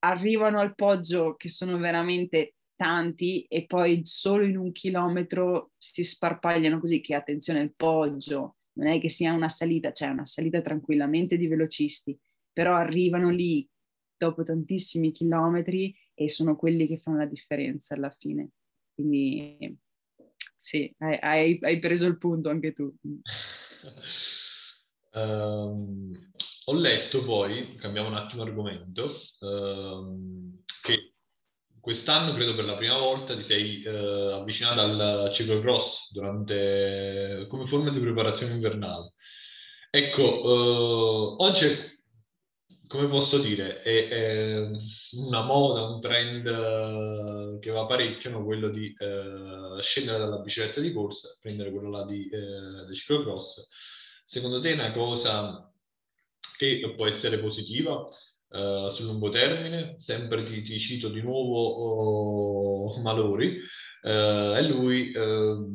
[0.00, 6.78] arrivano al poggio che sono veramente tanti e poi solo in un chilometro si sparpagliano
[6.78, 11.36] così che attenzione il poggio, non è che sia una salita, cioè una salita tranquillamente
[11.36, 12.16] di velocisti,
[12.52, 13.68] però arrivano lì
[14.16, 18.50] dopo tantissimi chilometri e sono quelli che fanno la differenza alla fine.
[18.94, 19.76] Quindi
[20.56, 22.94] sì, hai, hai preso il punto anche tu.
[25.12, 26.30] Um,
[26.66, 29.10] ho letto poi, cambiamo un attimo argomento,
[29.40, 31.14] um, che
[31.80, 37.90] quest'anno credo per la prima volta ti sei uh, avvicinata al ciclocross durante, come forma
[37.90, 39.14] di preparazione invernale.
[39.90, 41.96] Ecco, uh, oggi
[42.86, 44.70] come posso dire, è, è,
[45.12, 48.44] una moda, un trend uh, che va parecchio, no?
[48.44, 53.68] quello di uh, scendere dalla bicicletta di corsa, prendere quello là di, uh, di ciclocross
[54.24, 55.72] Secondo te è una cosa
[56.58, 58.06] che può essere positiva
[58.50, 59.96] uh, sul lungo termine?
[59.98, 63.58] Sempre ti, ti cito di nuovo oh, Malori,
[64.02, 64.08] uh,
[64.56, 65.66] e lui uh,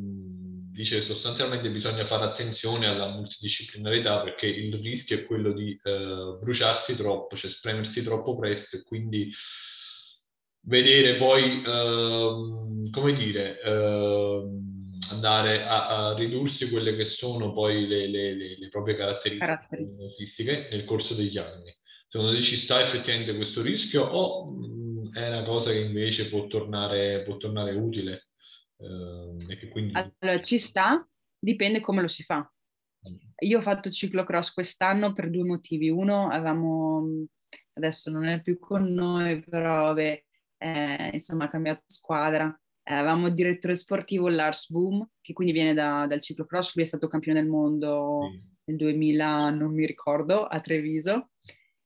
[0.72, 7.36] dice sostanzialmente bisogna fare attenzione alla multidisciplinarità perché il rischio è quello di bruciarsi troppo,
[7.36, 9.32] cioè spremersi troppo presto e quindi
[10.66, 18.08] vedere poi, ehm, come dire, ehm, andare a, a, ridursi quelle che sono poi le,
[18.08, 21.76] le, le, le proprie caratteristiche nel corso degli anni.
[22.14, 26.46] Secondo te ci sta effettivamente questo rischio o mh, è una cosa che invece può
[26.46, 28.28] tornare, può tornare utile?
[28.78, 29.94] Eh, quindi...
[29.96, 31.04] Allora, ci sta,
[31.40, 32.38] dipende come lo si fa.
[33.10, 33.16] Mm.
[33.48, 35.90] Io ho fatto ciclocross quest'anno per due motivi.
[35.90, 37.26] Uno, avevamo,
[37.74, 40.24] adesso non è più con noi, però vabbè,
[40.60, 45.74] eh, insomma ha cambiato squadra eh, avevamo il direttore sportivo Lars Boom, che quindi viene
[45.74, 48.40] da, dal ciclocross, lui è stato campione del mondo sì.
[48.66, 51.30] nel 2000, non mi ricordo, a Treviso.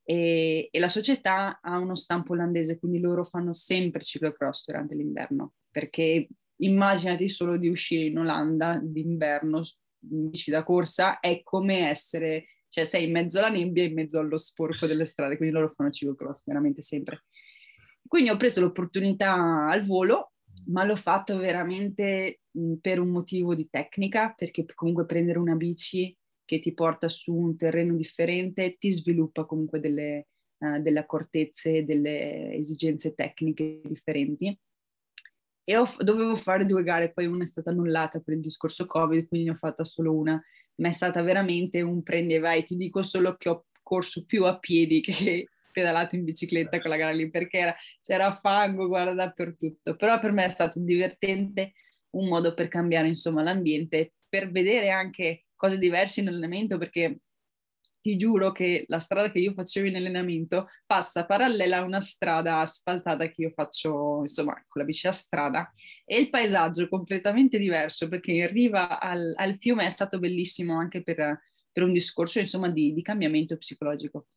[0.09, 5.55] E, e, la società ha uno stampo olandese, quindi loro fanno sempre ciclocross durante l'inverno,
[5.69, 6.29] perché
[6.61, 9.63] immaginati solo di uscire in Olanda d'inverno
[10.09, 13.95] in bici da corsa, è come essere, cioè sei in mezzo alla nebbia e in
[13.95, 17.25] mezzo allo sporco delle strade, quindi loro fanno ciclocross veramente sempre.
[18.07, 20.31] Quindi ho preso l'opportunità al volo
[20.67, 22.41] ma l'ho fatto veramente
[22.81, 26.15] per un motivo di tecnica, perché comunque prendere una bici
[26.47, 30.27] che ti porta su un terreno differente ti sviluppa comunque delle,
[30.59, 34.57] uh, delle accortezze, delle esigenze tecniche differenti.
[35.69, 39.27] E ho, dovevo fare due gare, poi una è stata annullata per il discorso Covid,
[39.27, 40.41] quindi ne ho fatta solo una,
[40.75, 42.63] ma è stata veramente un prendi e vai.
[42.63, 46.95] Ti dico solo che ho corso più a piedi che pedalato in bicicletta con la
[46.95, 49.97] gara lì perché era, c'era fango, guarda, dappertutto.
[49.97, 51.73] Però per me è stato divertente,
[52.11, 57.19] un modo per cambiare insomma l'ambiente, per vedere anche cose diverse in allenamento perché
[57.99, 62.59] ti giuro che la strada che io facevo in allenamento passa parallela a una strada
[62.59, 65.73] asfaltata che io faccio, insomma, con la bici a strada
[66.05, 70.77] e il paesaggio è completamente diverso perché in riva al, al fiume è stato bellissimo
[70.77, 74.27] anche per, per un discorso, insomma, di, di cambiamento psicologico.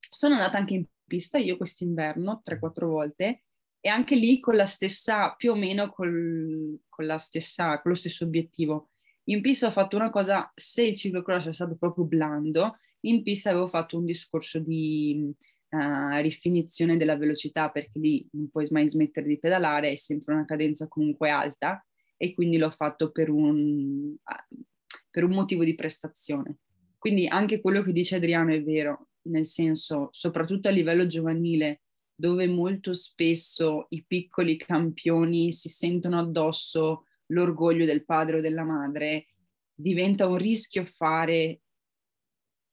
[0.00, 3.44] Sono andata anche in pista io quest'inverno 3-4 volte
[3.80, 7.96] e anche lì con la stessa, più o meno col, con, la stessa, con lo
[7.96, 8.90] stesso obiettivo.
[9.24, 13.50] In pista ho fatto una cosa, se il ciclocross è stato proprio blando, in pista
[13.50, 15.32] avevo fatto un discorso di
[15.70, 20.44] uh, rifinizione della velocità perché lì non puoi mai smettere di pedalare, è sempre una
[20.44, 21.84] cadenza comunque alta
[22.16, 24.62] e quindi l'ho fatto per un, uh,
[25.10, 26.56] per un motivo di prestazione.
[26.98, 31.82] Quindi anche quello che dice Adriano è vero, nel senso, soprattutto a livello giovanile,
[32.14, 39.26] dove molto spesso i piccoli campioni si sentono addosso l'orgoglio del padre o della madre,
[39.74, 41.60] diventa un rischio fare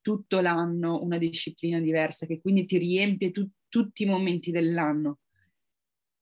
[0.02, 5.20] tutto l'anno una disciplina diversa che quindi ti riempie tu- tutti i momenti dell'anno.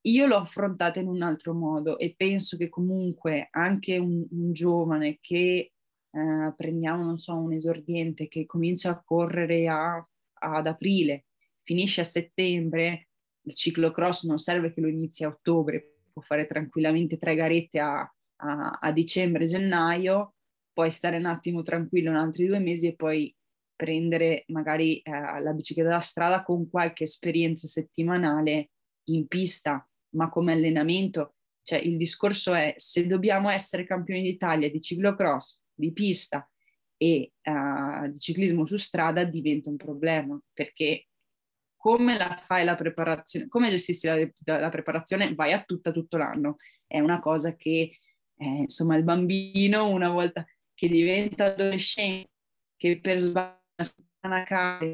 [0.05, 5.17] Io l'ho affrontata in un altro modo e penso che comunque anche un, un giovane
[5.19, 5.71] che
[6.11, 10.07] eh, prendiamo, non so, un esordiente che comincia a correre a
[10.37, 11.25] ad aprile,
[11.63, 13.09] finisce a settembre,
[13.41, 18.14] il ciclocross non serve che lo inizi a ottobre, può fare tranquillamente tre garette a,
[18.37, 20.35] a, a dicembre, gennaio,
[20.73, 23.33] puoi stare un attimo tranquillo in altri due mesi e poi
[23.75, 25.11] prendere magari eh,
[25.41, 28.71] la bicicletta da strada con qualche esperienza settimanale
[29.09, 31.35] in pista, ma come allenamento.
[31.61, 36.47] Cioè il discorso è se dobbiamo essere campioni d'Italia di ciclocross, di pista
[36.97, 41.07] e uh, di ciclismo su strada diventa un problema perché
[41.85, 46.55] come la fai la preparazione, come gestisci la, la preparazione, vai a tutta tutto l'anno.
[46.87, 47.99] È una cosa che,
[48.37, 52.29] eh, insomma, il bambino una volta che diventa adolescente,
[52.75, 53.59] che per sbaglio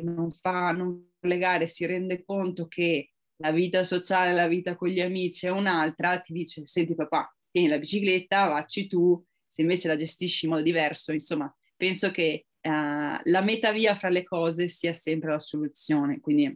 [0.03, 4.75] non fa, non fa le gare, si rende conto che la vita sociale, la vita
[4.75, 9.61] con gli amici è un'altra, ti dice, senti papà, tieni la bicicletta, vacci tu, se
[9.61, 14.67] invece la gestisci in modo diverso, insomma, penso che uh, la metavia fra le cose
[14.67, 16.47] sia sempre la soluzione, quindi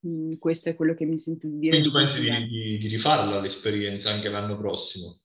[0.00, 1.80] mh, mm, questo è quello che mi sento di dire.
[1.80, 5.21] Quindi tu pensi di, di, di rifarla l'esperienza anche l'anno prossimo?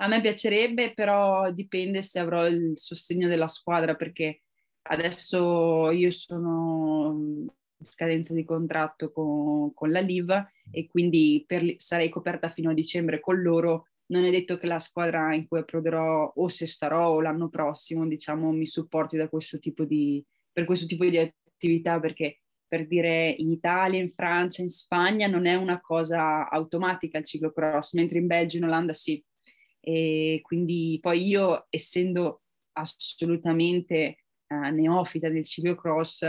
[0.00, 4.42] A me piacerebbe, però dipende se avrò il sostegno della squadra, perché
[4.82, 7.48] adesso io sono
[7.80, 12.74] in scadenza di contratto con, con la LIV e quindi per, sarei coperta fino a
[12.74, 13.88] dicembre con loro.
[14.06, 18.06] Non è detto che la squadra in cui approderò o se starò o l'anno prossimo,
[18.06, 24.00] diciamo, mi supporti questo di, per questo tipo di attività, perché per dire in Italia,
[24.00, 28.64] in Francia, in Spagna non è una cosa automatica il ciclocross, mentre in Belgio, in
[28.64, 29.20] Olanda sì
[29.88, 36.24] e quindi poi io, essendo assolutamente uh, neofita del ciclocross,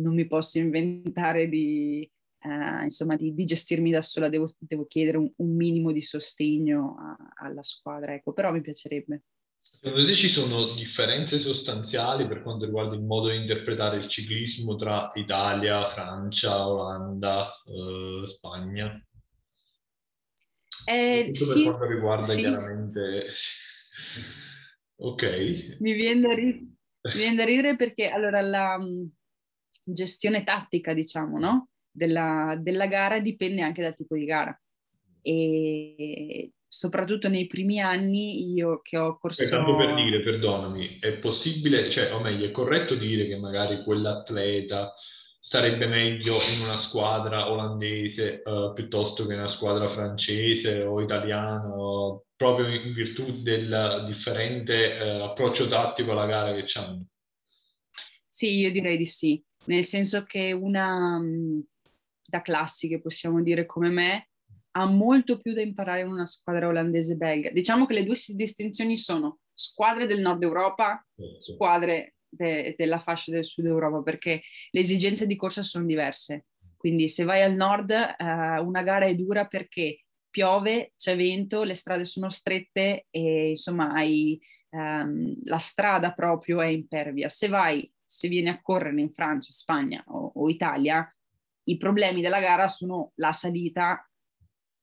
[0.00, 2.06] non mi posso inventare di,
[2.44, 6.96] uh, insomma, di, di, gestirmi da sola, devo, devo chiedere un, un, minimo di sostegno
[6.98, 9.22] a, alla squadra, ecco, però mi piacerebbe.
[9.56, 14.76] Secondo te ci sono differenze sostanziali per quanto riguarda il modo di interpretare il ciclismo
[14.76, 19.02] tra Italia, Francia, Olanda, eh, Spagna?
[20.84, 22.38] Eh, sì, per quanto riguarda sì.
[22.38, 23.26] chiaramente...
[24.96, 25.76] ok.
[25.80, 29.04] Mi viene, da ridere, mi viene da ridere perché allora la mm,
[29.82, 31.68] gestione tattica, diciamo, no?
[31.98, 34.58] della, della gara dipende anche dal tipo di gara.
[35.20, 39.46] E soprattutto nei primi anni io che ho corso...
[39.48, 44.94] Tanto per dire, perdonami, è possibile, cioè, o meglio, è corretto dire che magari quell'atleta
[45.48, 51.62] starebbe meglio in una squadra olandese uh, piuttosto che in una squadra francese o italiana,
[52.36, 57.06] proprio in virtù del differente uh, approccio tattico alla gara che hanno?
[58.28, 61.60] Sì, io direi di sì, nel senso che una mm,
[62.26, 64.28] da classiche, possiamo dire come me,
[64.72, 67.50] ha molto più da imparare in una squadra olandese belga.
[67.52, 71.02] Diciamo che le due distinzioni sono squadre del nord Europa,
[71.38, 76.46] squadre de- della fascia del sud Europa perché le esigenze di corsa sono diverse.
[76.76, 81.74] Quindi se vai al nord eh, una gara è dura perché piove, c'è vento, le
[81.74, 87.28] strade sono strette e insomma hai, ehm, la strada proprio è impervia.
[87.28, 91.12] Se vai, se vieni a correre in Francia, Spagna o, o Italia,
[91.64, 94.08] i problemi della gara sono la salita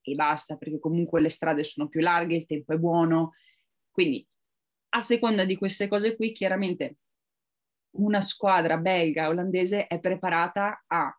[0.01, 3.33] e basta, perché comunque le strade sono più larghe, il tempo è buono.
[3.89, 4.27] Quindi
[4.89, 6.97] a seconda di queste cose qui, chiaramente
[7.97, 11.17] una squadra belga olandese è preparata a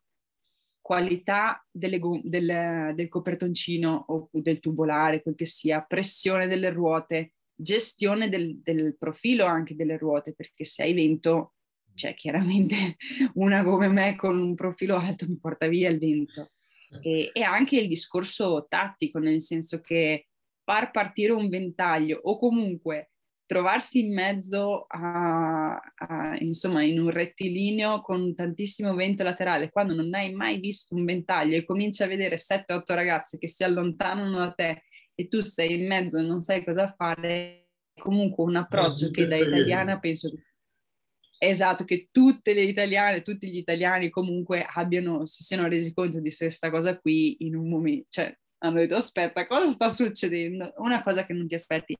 [0.81, 8.29] qualità delle, del, del copertoncino o del tubolare, quel che sia, pressione delle ruote, gestione
[8.29, 11.55] del, del profilo anche delle ruote, perché se hai vento,
[11.95, 12.97] cioè chiaramente
[13.35, 16.53] una come me con un profilo alto mi porta via il vento.
[17.03, 20.29] E, e anche il discorso tattico, nel senso che
[20.63, 23.11] far partire un ventaglio o comunque
[23.47, 30.13] trovarsi in mezzo a, a, insomma, in un rettilineo con tantissimo vento laterale, quando non
[30.15, 34.51] hai mai visto un ventaglio e cominci a vedere 7-8 ragazze che si allontanano da
[34.51, 34.83] te
[35.15, 39.37] e tu sei in mezzo e non sai cosa fare, comunque un approccio che da
[39.37, 40.31] italiana penso
[41.39, 46.35] esatto, che tutte le italiane, tutti gli italiani comunque abbiano, si siano resi conto di
[46.35, 50.73] questa cosa qui in un momento, cioè hanno detto aspetta, cosa sta succedendo?
[50.79, 51.97] Una cosa che non ti aspetti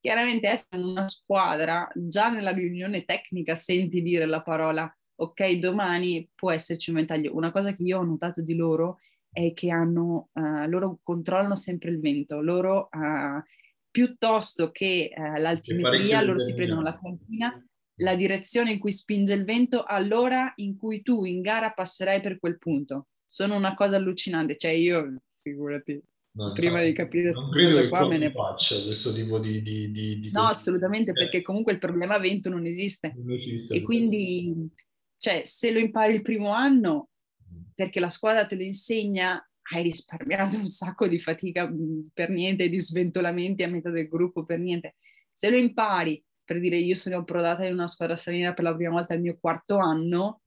[0.00, 6.28] chiaramente essere in una squadra, già nella riunione tecnica senti dire la parola ok, domani
[6.34, 7.34] può esserci un ventaglio.
[7.34, 8.98] Una cosa che io ho notato di loro
[9.30, 13.42] è che hanno, uh, loro controllano sempre il vento, loro uh,
[13.90, 17.64] piuttosto che uh, l'altimetria, loro si prendono la cantina,
[17.96, 22.38] la direzione in cui spinge il vento, all'ora in cui tu in gara passerai per
[22.38, 23.08] quel punto.
[23.26, 26.02] Sono una cosa allucinante, cioè io, figurati,
[26.32, 29.90] No, prima di capire non credo cosa qua me ne faccia questo tipo di, di,
[29.90, 34.70] di, di no assolutamente perché comunque il problema vento non esiste, non esiste e quindi
[35.16, 37.08] cioè se lo impari il primo anno
[37.74, 41.68] perché la squadra te lo insegna hai risparmiato un sacco di fatica
[42.12, 44.94] per niente di sventolamenti a metà del gruppo per niente.
[45.30, 48.90] Se lo impari per dire io sono approdata in una squadra straniera per la prima
[48.90, 50.42] volta il mio quarto anno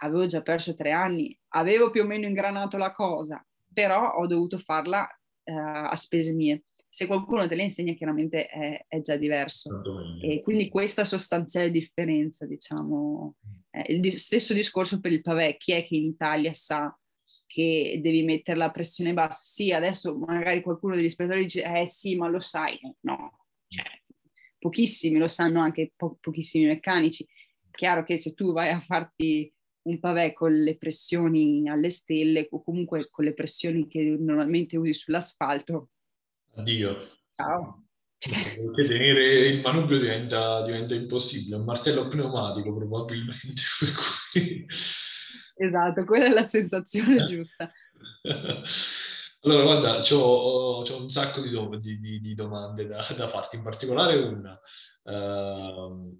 [0.00, 4.58] avevo già perso tre anni avevo più o meno ingranato la cosa però ho dovuto
[4.58, 5.08] farla
[5.44, 6.62] eh, a spese mie.
[6.88, 9.80] Se qualcuno te le insegna chiaramente è, è già diverso.
[10.20, 13.36] E quindi questa sostanziale differenza, diciamo,
[13.70, 16.96] eh, il di- stesso discorso per il pavè, chi è che in Italia sa
[17.46, 19.40] che devi mettere la pressione bassa?
[19.42, 23.84] Sì, adesso magari qualcuno degli spettatori dice, eh sì, ma lo sai, no, cioè,
[24.58, 27.26] pochissimi lo sanno anche po- pochissimi meccanici.
[27.70, 29.53] Chiaro che se tu vai a farti
[29.84, 34.94] un pavè con le pressioni alle stelle o comunque con le pressioni che normalmente usi
[34.94, 35.90] sull'asfalto.
[36.54, 36.98] Addio.
[37.30, 37.84] Ciao.
[38.18, 43.62] Perché tenere il manubrio diventa, diventa impossibile, un martello pneumatico probabilmente.
[45.56, 47.70] esatto, quella è la sensazione giusta.
[49.44, 53.62] Allora, guarda, ho un sacco di, do- di, di, di domande da, da, farti, in
[53.62, 54.58] particolare una.
[55.02, 56.18] Uh,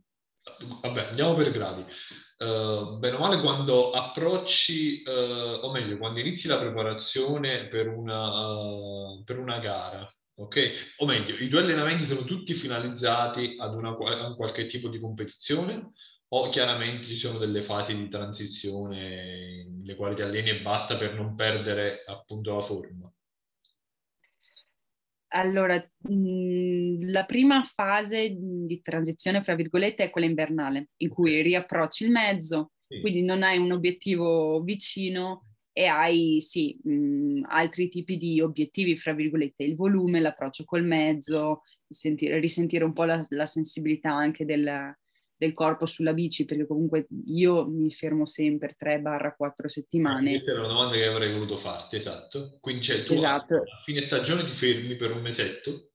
[0.81, 1.85] vabbè, andiamo per gradi.
[2.37, 9.23] Uh, bene o male, quando approcci, uh, o meglio, quando inizi la preparazione per una,
[9.25, 10.95] per una gara, ok?
[10.99, 14.99] O meglio, i tuoi allenamenti sono tutti finalizzati ad una, a un qualche tipo di
[14.99, 15.93] competizione
[16.29, 21.15] o chiaramente ci sono delle fasi di transizione nelle quali ti alleni e basta per
[21.15, 23.13] non perdere appunto la forma?
[25.37, 32.05] Allora, mh, la prima fase di transizione, fra virgolette, è quella invernale, in cui riapprocci
[32.05, 33.01] il mezzo, sì.
[33.01, 39.13] quindi non hai un obiettivo vicino e hai sì, mh, altri tipi di obiettivi, fra
[39.13, 44.97] virgolette, il volume, l'approccio col mezzo, sentire, risentire un po' la, la sensibilità anche del,
[45.37, 50.31] del, corpo sulla bici, perché comunque io mi fermo sempre 3-4 settimane.
[50.31, 52.59] Questa era una domanda che avrei voluto farti, esatto.
[52.61, 53.57] Quindi cioè, tu esatto.
[53.57, 55.91] a fine stagione ti fermi per un mesetto?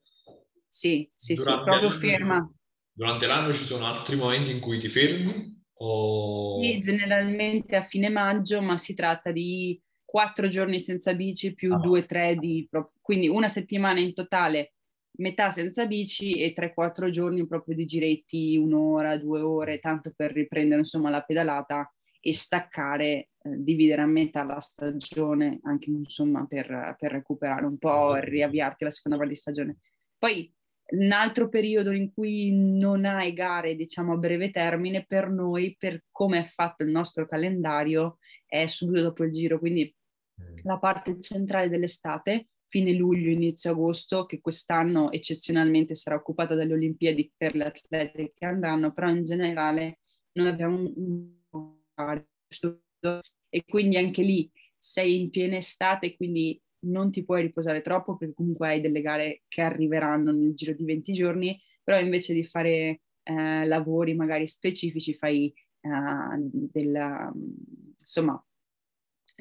[0.68, 2.54] Sì, sì, Durante sì, proprio ferma.
[2.92, 5.58] Durante l'anno ci sono altri momenti in cui ti fermi?
[5.82, 6.60] O...
[6.62, 11.78] Sì, generalmente a fine maggio, ma si tratta di quattro giorni senza bici più ah.
[11.78, 12.68] due, tre di...
[13.02, 14.74] Quindi una settimana in totale,
[15.20, 20.32] metà senza bici e tre, quattro giorni proprio di giretti, un'ora, due ore, tanto per
[20.32, 21.92] riprendere insomma la pedalata
[22.22, 28.16] e staccare, eh, dividere a metà la stagione, anche insomma per, per recuperare un po'
[28.16, 29.78] e riavviarti la seconda parte di stagione.
[30.18, 30.54] Poi
[30.92, 36.04] un altro periodo in cui non hai gare, diciamo, a breve termine, per noi, per
[36.12, 39.94] come è fatto il nostro calendario, è subito dopo il giro, quindi
[40.42, 40.58] mm.
[40.64, 47.32] la parte centrale dell'estate, fine luglio, inizio agosto, che quest'anno eccezionalmente sarà occupata dalle Olimpiadi
[47.36, 50.00] per le atlete che andranno, però in generale
[50.34, 51.38] noi abbiamo un
[53.50, 58.34] e quindi anche lì sei in piena estate, quindi non ti puoi riposare troppo perché
[58.34, 63.02] comunque hai delle gare che arriveranno nel giro di 20 giorni, però invece di fare
[63.24, 65.90] eh, lavori magari specifici fai eh,
[66.38, 67.32] della,
[67.98, 68.42] insomma,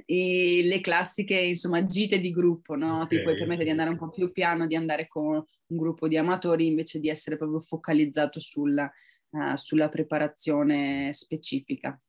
[0.06, 3.02] e le classiche insomma gite di gruppo, no?
[3.02, 3.18] Okay.
[3.18, 6.16] Ti puoi permettere di andare un po' più piano, di andare con un gruppo di
[6.16, 8.90] amatori invece di essere proprio focalizzato sulla,
[9.30, 12.00] uh, sulla preparazione specifica.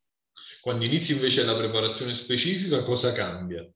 [0.61, 3.69] Quando inizi invece la preparazione specifica, cosa cambia?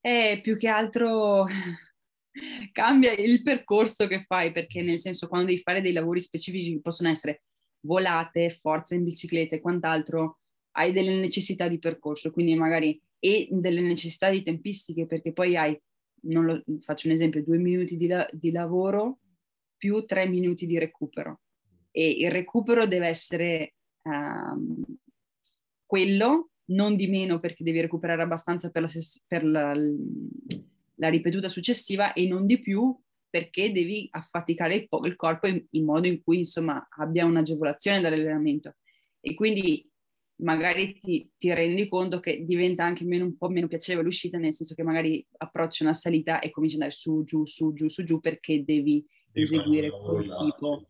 [0.00, 1.46] Eh, più che altro
[2.72, 6.80] cambia il percorso che fai, perché nel senso quando devi fare dei lavori specifici che
[6.80, 7.42] possono essere
[7.86, 10.40] volate, forza in bicicletta e quant'altro,
[10.76, 15.80] hai delle necessità di percorso, quindi magari e delle necessità di tempistiche, perché poi hai,
[16.22, 19.20] non lo, faccio un esempio, due minuti di, la, di lavoro
[19.76, 21.40] più tre minuti di recupero.
[21.90, 24.84] E il recupero deve essere um,
[25.86, 28.88] quello non di meno perché devi recuperare abbastanza per, la,
[29.26, 29.74] per la,
[30.94, 32.96] la, ripetuta successiva e non di più
[33.28, 38.76] perché devi affaticare il, il corpo in, in, modo in cui insomma abbia un'agevolazione dall'allenamento
[39.20, 39.86] e quindi
[40.36, 44.52] magari ti, ti rendi conto che diventa anche meno, un po' meno piacevole l'uscita nel
[44.52, 48.02] senso che magari approcci una salita e cominci ad andare su, giù, su, giù, su,
[48.02, 50.88] giù perché devi, devi eseguire quel tipo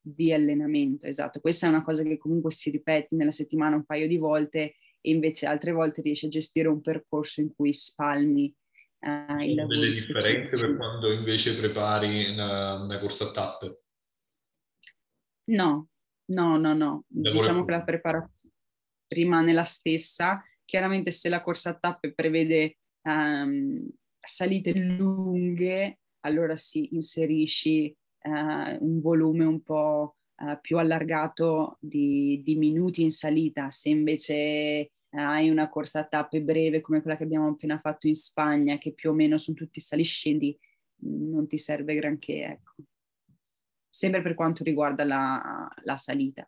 [0.00, 1.06] di allenamento.
[1.06, 4.76] Esatto, questa è una cosa che comunque si ripete nella settimana un paio di volte
[5.00, 8.54] e invece altre volte riesci a gestire un percorso in cui spalmi
[9.00, 9.78] uh, il lavoro.
[9.78, 13.80] delle differenze per quando invece prepari una, una corsa a tappe?
[15.48, 15.88] No,
[16.32, 17.04] no, no, no.
[17.06, 18.55] Diciamo che la preparazione
[19.08, 20.42] rimane la stessa.
[20.64, 23.88] Chiaramente se la corsa a tappe prevede um,
[24.18, 32.56] salite lunghe, allora si inserisci uh, un volume un po' uh, più allargato di, di,
[32.56, 33.70] minuti in salita.
[33.70, 38.14] Se invece hai una corsa a tappe breve come quella che abbiamo appena fatto in
[38.14, 40.58] Spagna, che più o meno sono tutti saliscendi,
[40.98, 42.74] non ti serve granché, ecco.
[43.88, 46.46] Sempre per quanto riguarda la, la salita,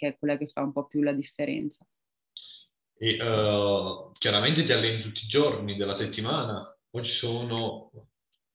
[0.00, 1.86] che è quella che fa un po' più la differenza.
[2.96, 7.90] E uh, chiaramente ti alleni tutti i giorni della settimana o ci sono...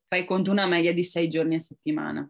[0.08, 2.28] Fai conto una media di sei giorni a settimana.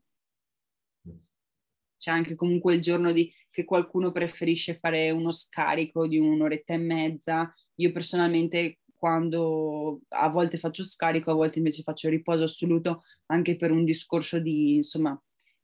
[1.97, 6.77] c'è anche comunque il giorno di, che qualcuno preferisce fare uno scarico di un'oretta e
[6.77, 7.53] mezza.
[7.75, 13.71] Io personalmente quando a volte faccio scarico, a volte invece faccio riposo assoluto anche per
[13.71, 15.17] un discorso di, insomma,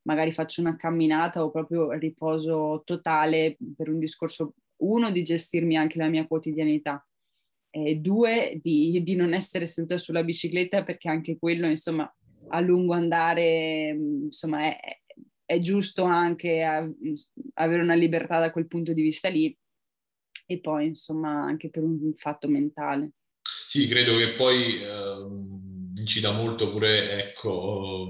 [0.03, 5.97] magari faccio una camminata o proprio riposo totale per un discorso, uno, di gestirmi anche
[5.97, 7.05] la mia quotidianità,
[7.73, 12.13] e due, di, di non essere seduta sulla bicicletta perché anche quello, insomma,
[12.49, 15.01] a lungo andare, insomma, è,
[15.45, 16.63] è giusto anche
[17.53, 19.55] avere una libertà da quel punto di vista lì
[20.45, 23.11] e poi, insomma, anche per un fatto mentale.
[23.69, 25.27] Sì, credo che poi eh,
[25.95, 28.09] incida molto pure, ecco,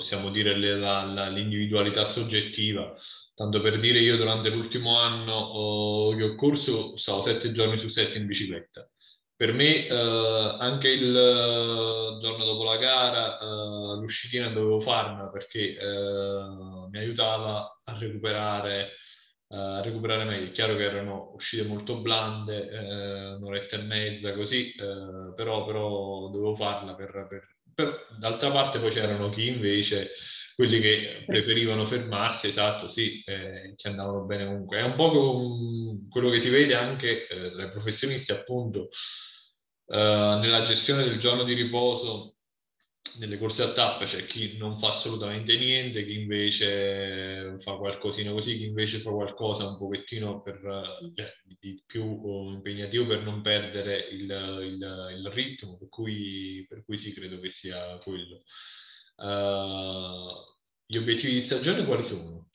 [0.00, 2.94] possiamo dire la, la, l'individualità soggettiva.
[3.34, 7.88] Tanto per dire, io durante l'ultimo anno oh, che ho corso stavo sette giorni su
[7.88, 8.88] sette in bicicletta.
[9.36, 15.78] Per me eh, anche il uh, giorno dopo la gara uh, l'uscitina dovevo farla perché
[15.78, 18.90] uh, mi aiutava a recuperare,
[19.48, 20.48] a recuperare meglio.
[20.48, 24.74] È chiaro che erano uscite molto blande, un'oretta e mezza così,
[25.34, 30.12] però, però dovevo farla per, per per, d'altra parte poi c'erano chi invece,
[30.54, 34.78] quelli che preferivano fermarsi, esatto, sì, eh, che andavano bene comunque.
[34.78, 35.10] È un po'
[36.10, 38.88] quello che si vede anche eh, tra i professionisti, appunto,
[39.86, 42.36] eh, nella gestione del giorno di riposo
[43.18, 48.56] nelle corse a tappe c'è chi non fa assolutamente niente, chi invece fa qualcosina così,
[48.56, 50.56] chi invece fa qualcosa un pochettino per,
[51.14, 56.96] eh, di più impegnativo per non perdere il, il, il ritmo, per cui, per cui,
[56.96, 58.42] sì, credo che sia quello.
[59.16, 60.56] Uh,
[60.86, 62.48] gli obiettivi di stagione quali sono?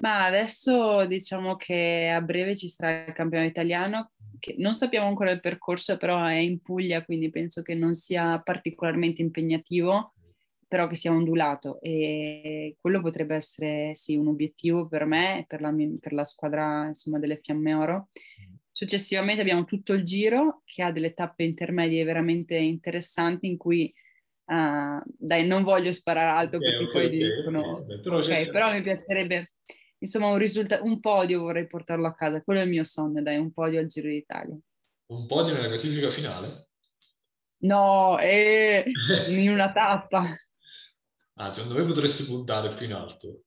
[0.00, 5.30] Ma adesso diciamo che a breve ci sarà il campionato italiano che non sappiamo ancora
[5.30, 10.14] il percorso, però è in Puglia, quindi penso che non sia particolarmente impegnativo,
[10.66, 15.60] però che sia ondulato e quello potrebbe essere sì un obiettivo per me e per
[15.60, 18.08] la, per la squadra insomma, delle Fiamme Oro.
[18.70, 23.92] Successivamente abbiamo tutto il giro che ha delle tappe intermedie veramente interessanti in cui
[24.44, 28.82] uh, dai non voglio sparare alto okay, perché okay, poi okay, dicono ok, però mi
[28.82, 29.52] piacerebbe
[30.00, 33.36] insomma un, risultato, un podio vorrei portarlo a casa, quello è il mio sogno, dai,
[33.36, 34.58] un podio al Giro d'Italia.
[35.06, 36.68] Un podio nella classifica finale?
[37.62, 38.84] No, eh,
[39.28, 40.22] in una tappa.
[41.34, 43.44] Ah, secondo me potresti puntare più in alto.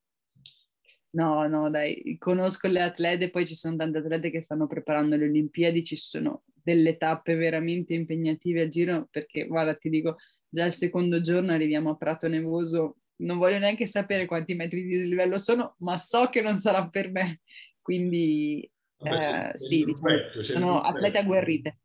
[1.11, 5.25] No, no, dai, conosco le atlete, poi ci sono tante atlete che stanno preparando le
[5.25, 10.17] Olimpiadi, ci sono delle tappe veramente impegnative a giro, perché guarda, ti dico,
[10.49, 15.07] già il secondo giorno arriviamo a Prato Nevoso non voglio neanche sapere quanti metri di
[15.07, 17.41] livello sono, ma so che non sarà per me.
[17.81, 21.79] Quindi Vabbè, eh, sì, diciamo, sono atlete agguerrite.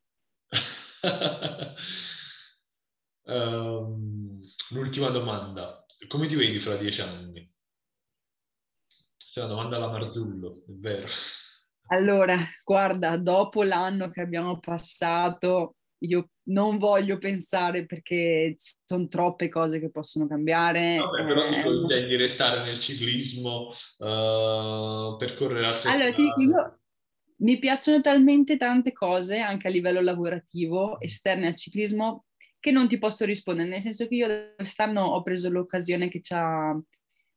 [3.25, 5.85] um, l'ultima domanda.
[6.07, 7.53] Come ti vedi fra dieci anni?
[9.17, 11.09] Questa è una domanda alla Marzullo, è vero.
[11.91, 19.81] Allora, guarda, dopo l'anno che abbiamo passato, io non voglio pensare perché sono troppe cose
[19.81, 20.99] che possono cambiare.
[20.99, 23.69] Vabbè, però eh, dico, intendi restare nel ciclismo,
[23.99, 26.81] uh, percorrere altre allora, ti dico, io,
[27.41, 32.25] mi piacciono talmente tante cose, anche a livello lavorativo, esterne al ciclismo,
[32.59, 36.77] che non ti posso rispondere, nel senso che io quest'anno ho preso l'occasione che c'ha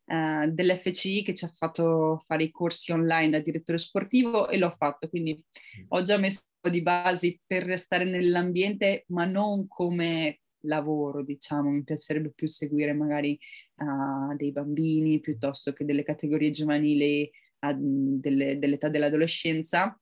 [0.05, 4.71] uh, dell'FCI che ci ha fatto fare i corsi online da direttore sportivo e l'ho
[4.71, 5.41] fatto, quindi
[5.89, 12.31] ho già messo di basi per restare nell'ambiente, ma non come lavoro, diciamo, mi piacerebbe
[12.33, 13.37] più seguire magari
[13.77, 17.29] uh, dei bambini piuttosto che delle categorie giovanili
[17.59, 19.95] uh, delle, dell'età dell'adolescenza.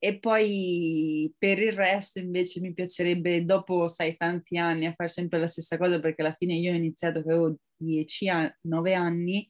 [0.00, 5.40] E poi per il resto invece mi piacerebbe, dopo, sai, tanti anni a fare sempre
[5.40, 9.48] la stessa cosa, perché alla fine io ho iniziato che avevo 10 anni, 9 anni,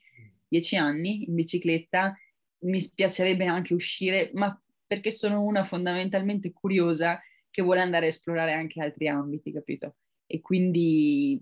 [0.48, 2.16] 10 anni in bicicletta,
[2.60, 7.20] mi piacerebbe anche uscire, ma perché sono una fondamentalmente curiosa
[7.50, 9.96] che vuole andare a esplorare anche altri ambiti, capito?
[10.26, 11.38] E quindi,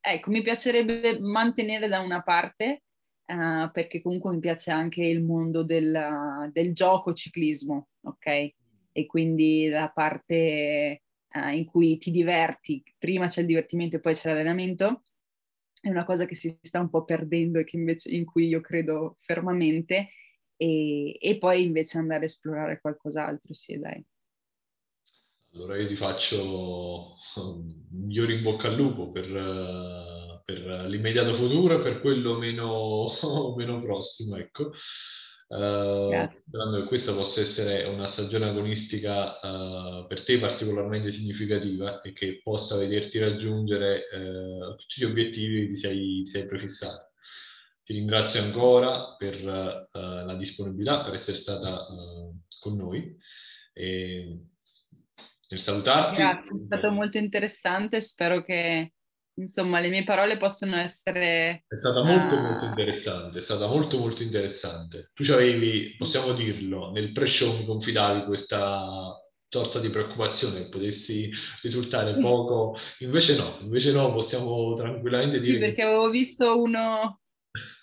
[0.00, 2.82] ecco, mi piacerebbe mantenere da una parte,
[3.26, 8.26] uh, perché comunque mi piace anche il mondo del, del gioco ciclismo, ok?
[8.92, 11.02] E quindi la parte
[11.34, 15.02] uh, in cui ti diverti, prima c'è il divertimento e poi c'è l'allenamento,
[15.86, 18.60] è una cosa che si sta un po' perdendo e che invece in cui io
[18.60, 20.10] credo fermamente
[20.56, 24.04] e, e poi invece andare a esplorare qualcos'altro, sì dai.
[25.52, 31.82] Allora io ti faccio un migliore in bocca al lupo per, per l'immediato futuro e
[31.82, 33.08] per quello meno,
[33.56, 34.72] meno prossimo, ecco.
[35.48, 42.12] Uh, sperando che questa possa essere una stagione agonistica uh, per te particolarmente significativa e
[42.12, 47.12] che possa vederti raggiungere uh, tutti gli obiettivi che ti sei, ti sei prefissato.
[47.84, 51.86] Ti ringrazio ancora per la disponibilità, per essere stata
[52.58, 53.16] con noi.
[53.72, 54.40] E
[55.48, 56.20] nel salutarti.
[56.20, 58.00] Grazie, è stato molto interessante.
[58.00, 58.94] Spero che
[59.36, 61.64] insomma le mie parole possono essere...
[61.66, 62.40] È stata molto uh...
[62.40, 65.10] molto interessante, è stata molto molto interessante.
[65.14, 68.86] Tu avevi, possiamo dirlo, nel pre-show mi confidavi questa
[69.48, 71.30] sorta di preoccupazione che potessi
[71.62, 75.54] risultare poco, invece no, invece no, possiamo tranquillamente dire...
[75.54, 77.20] Sì, perché avevo visto uno,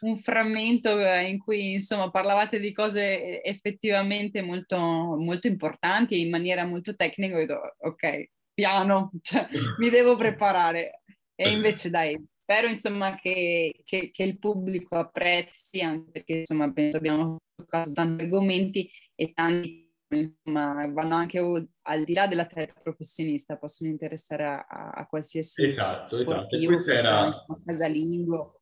[0.02, 6.66] un frammento in cui insomma parlavate di cose effettivamente molto, molto importanti e in maniera
[6.66, 9.48] molto tecnica, ho detto ok, piano, cioè,
[9.78, 11.03] mi devo preparare.
[11.36, 16.98] E invece dai, spero insomma che, che, che, il pubblico apprezzi, anche perché insomma penso
[16.98, 23.90] abbiamo toccato tanti argomenti e tanti insomma vanno anche al di là dell'atleta professionista, possono
[23.90, 26.98] interessare a, a qualsiasi esatto, sportivo, esatto.
[26.98, 27.32] Era...
[27.66, 28.62] casalingo.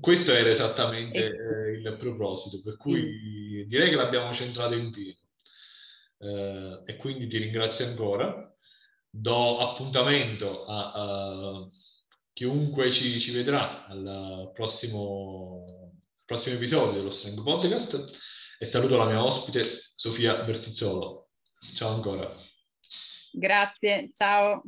[0.00, 1.26] Questo era esattamente e...
[1.26, 5.16] eh, il proposito, per cui direi che l'abbiamo centrato in pieno.
[6.20, 8.47] Eh, e quindi ti ringrazio ancora
[9.20, 11.68] do appuntamento a, a
[12.32, 15.92] chiunque ci, ci, vedrà al prossimo,
[16.24, 18.16] prossimo episodio dello Strength Podcast
[18.60, 21.30] e saluto la mia ospite Sofia Bertizzolo.
[21.74, 22.32] Ciao ancora.
[23.32, 24.62] Grazie, ciao.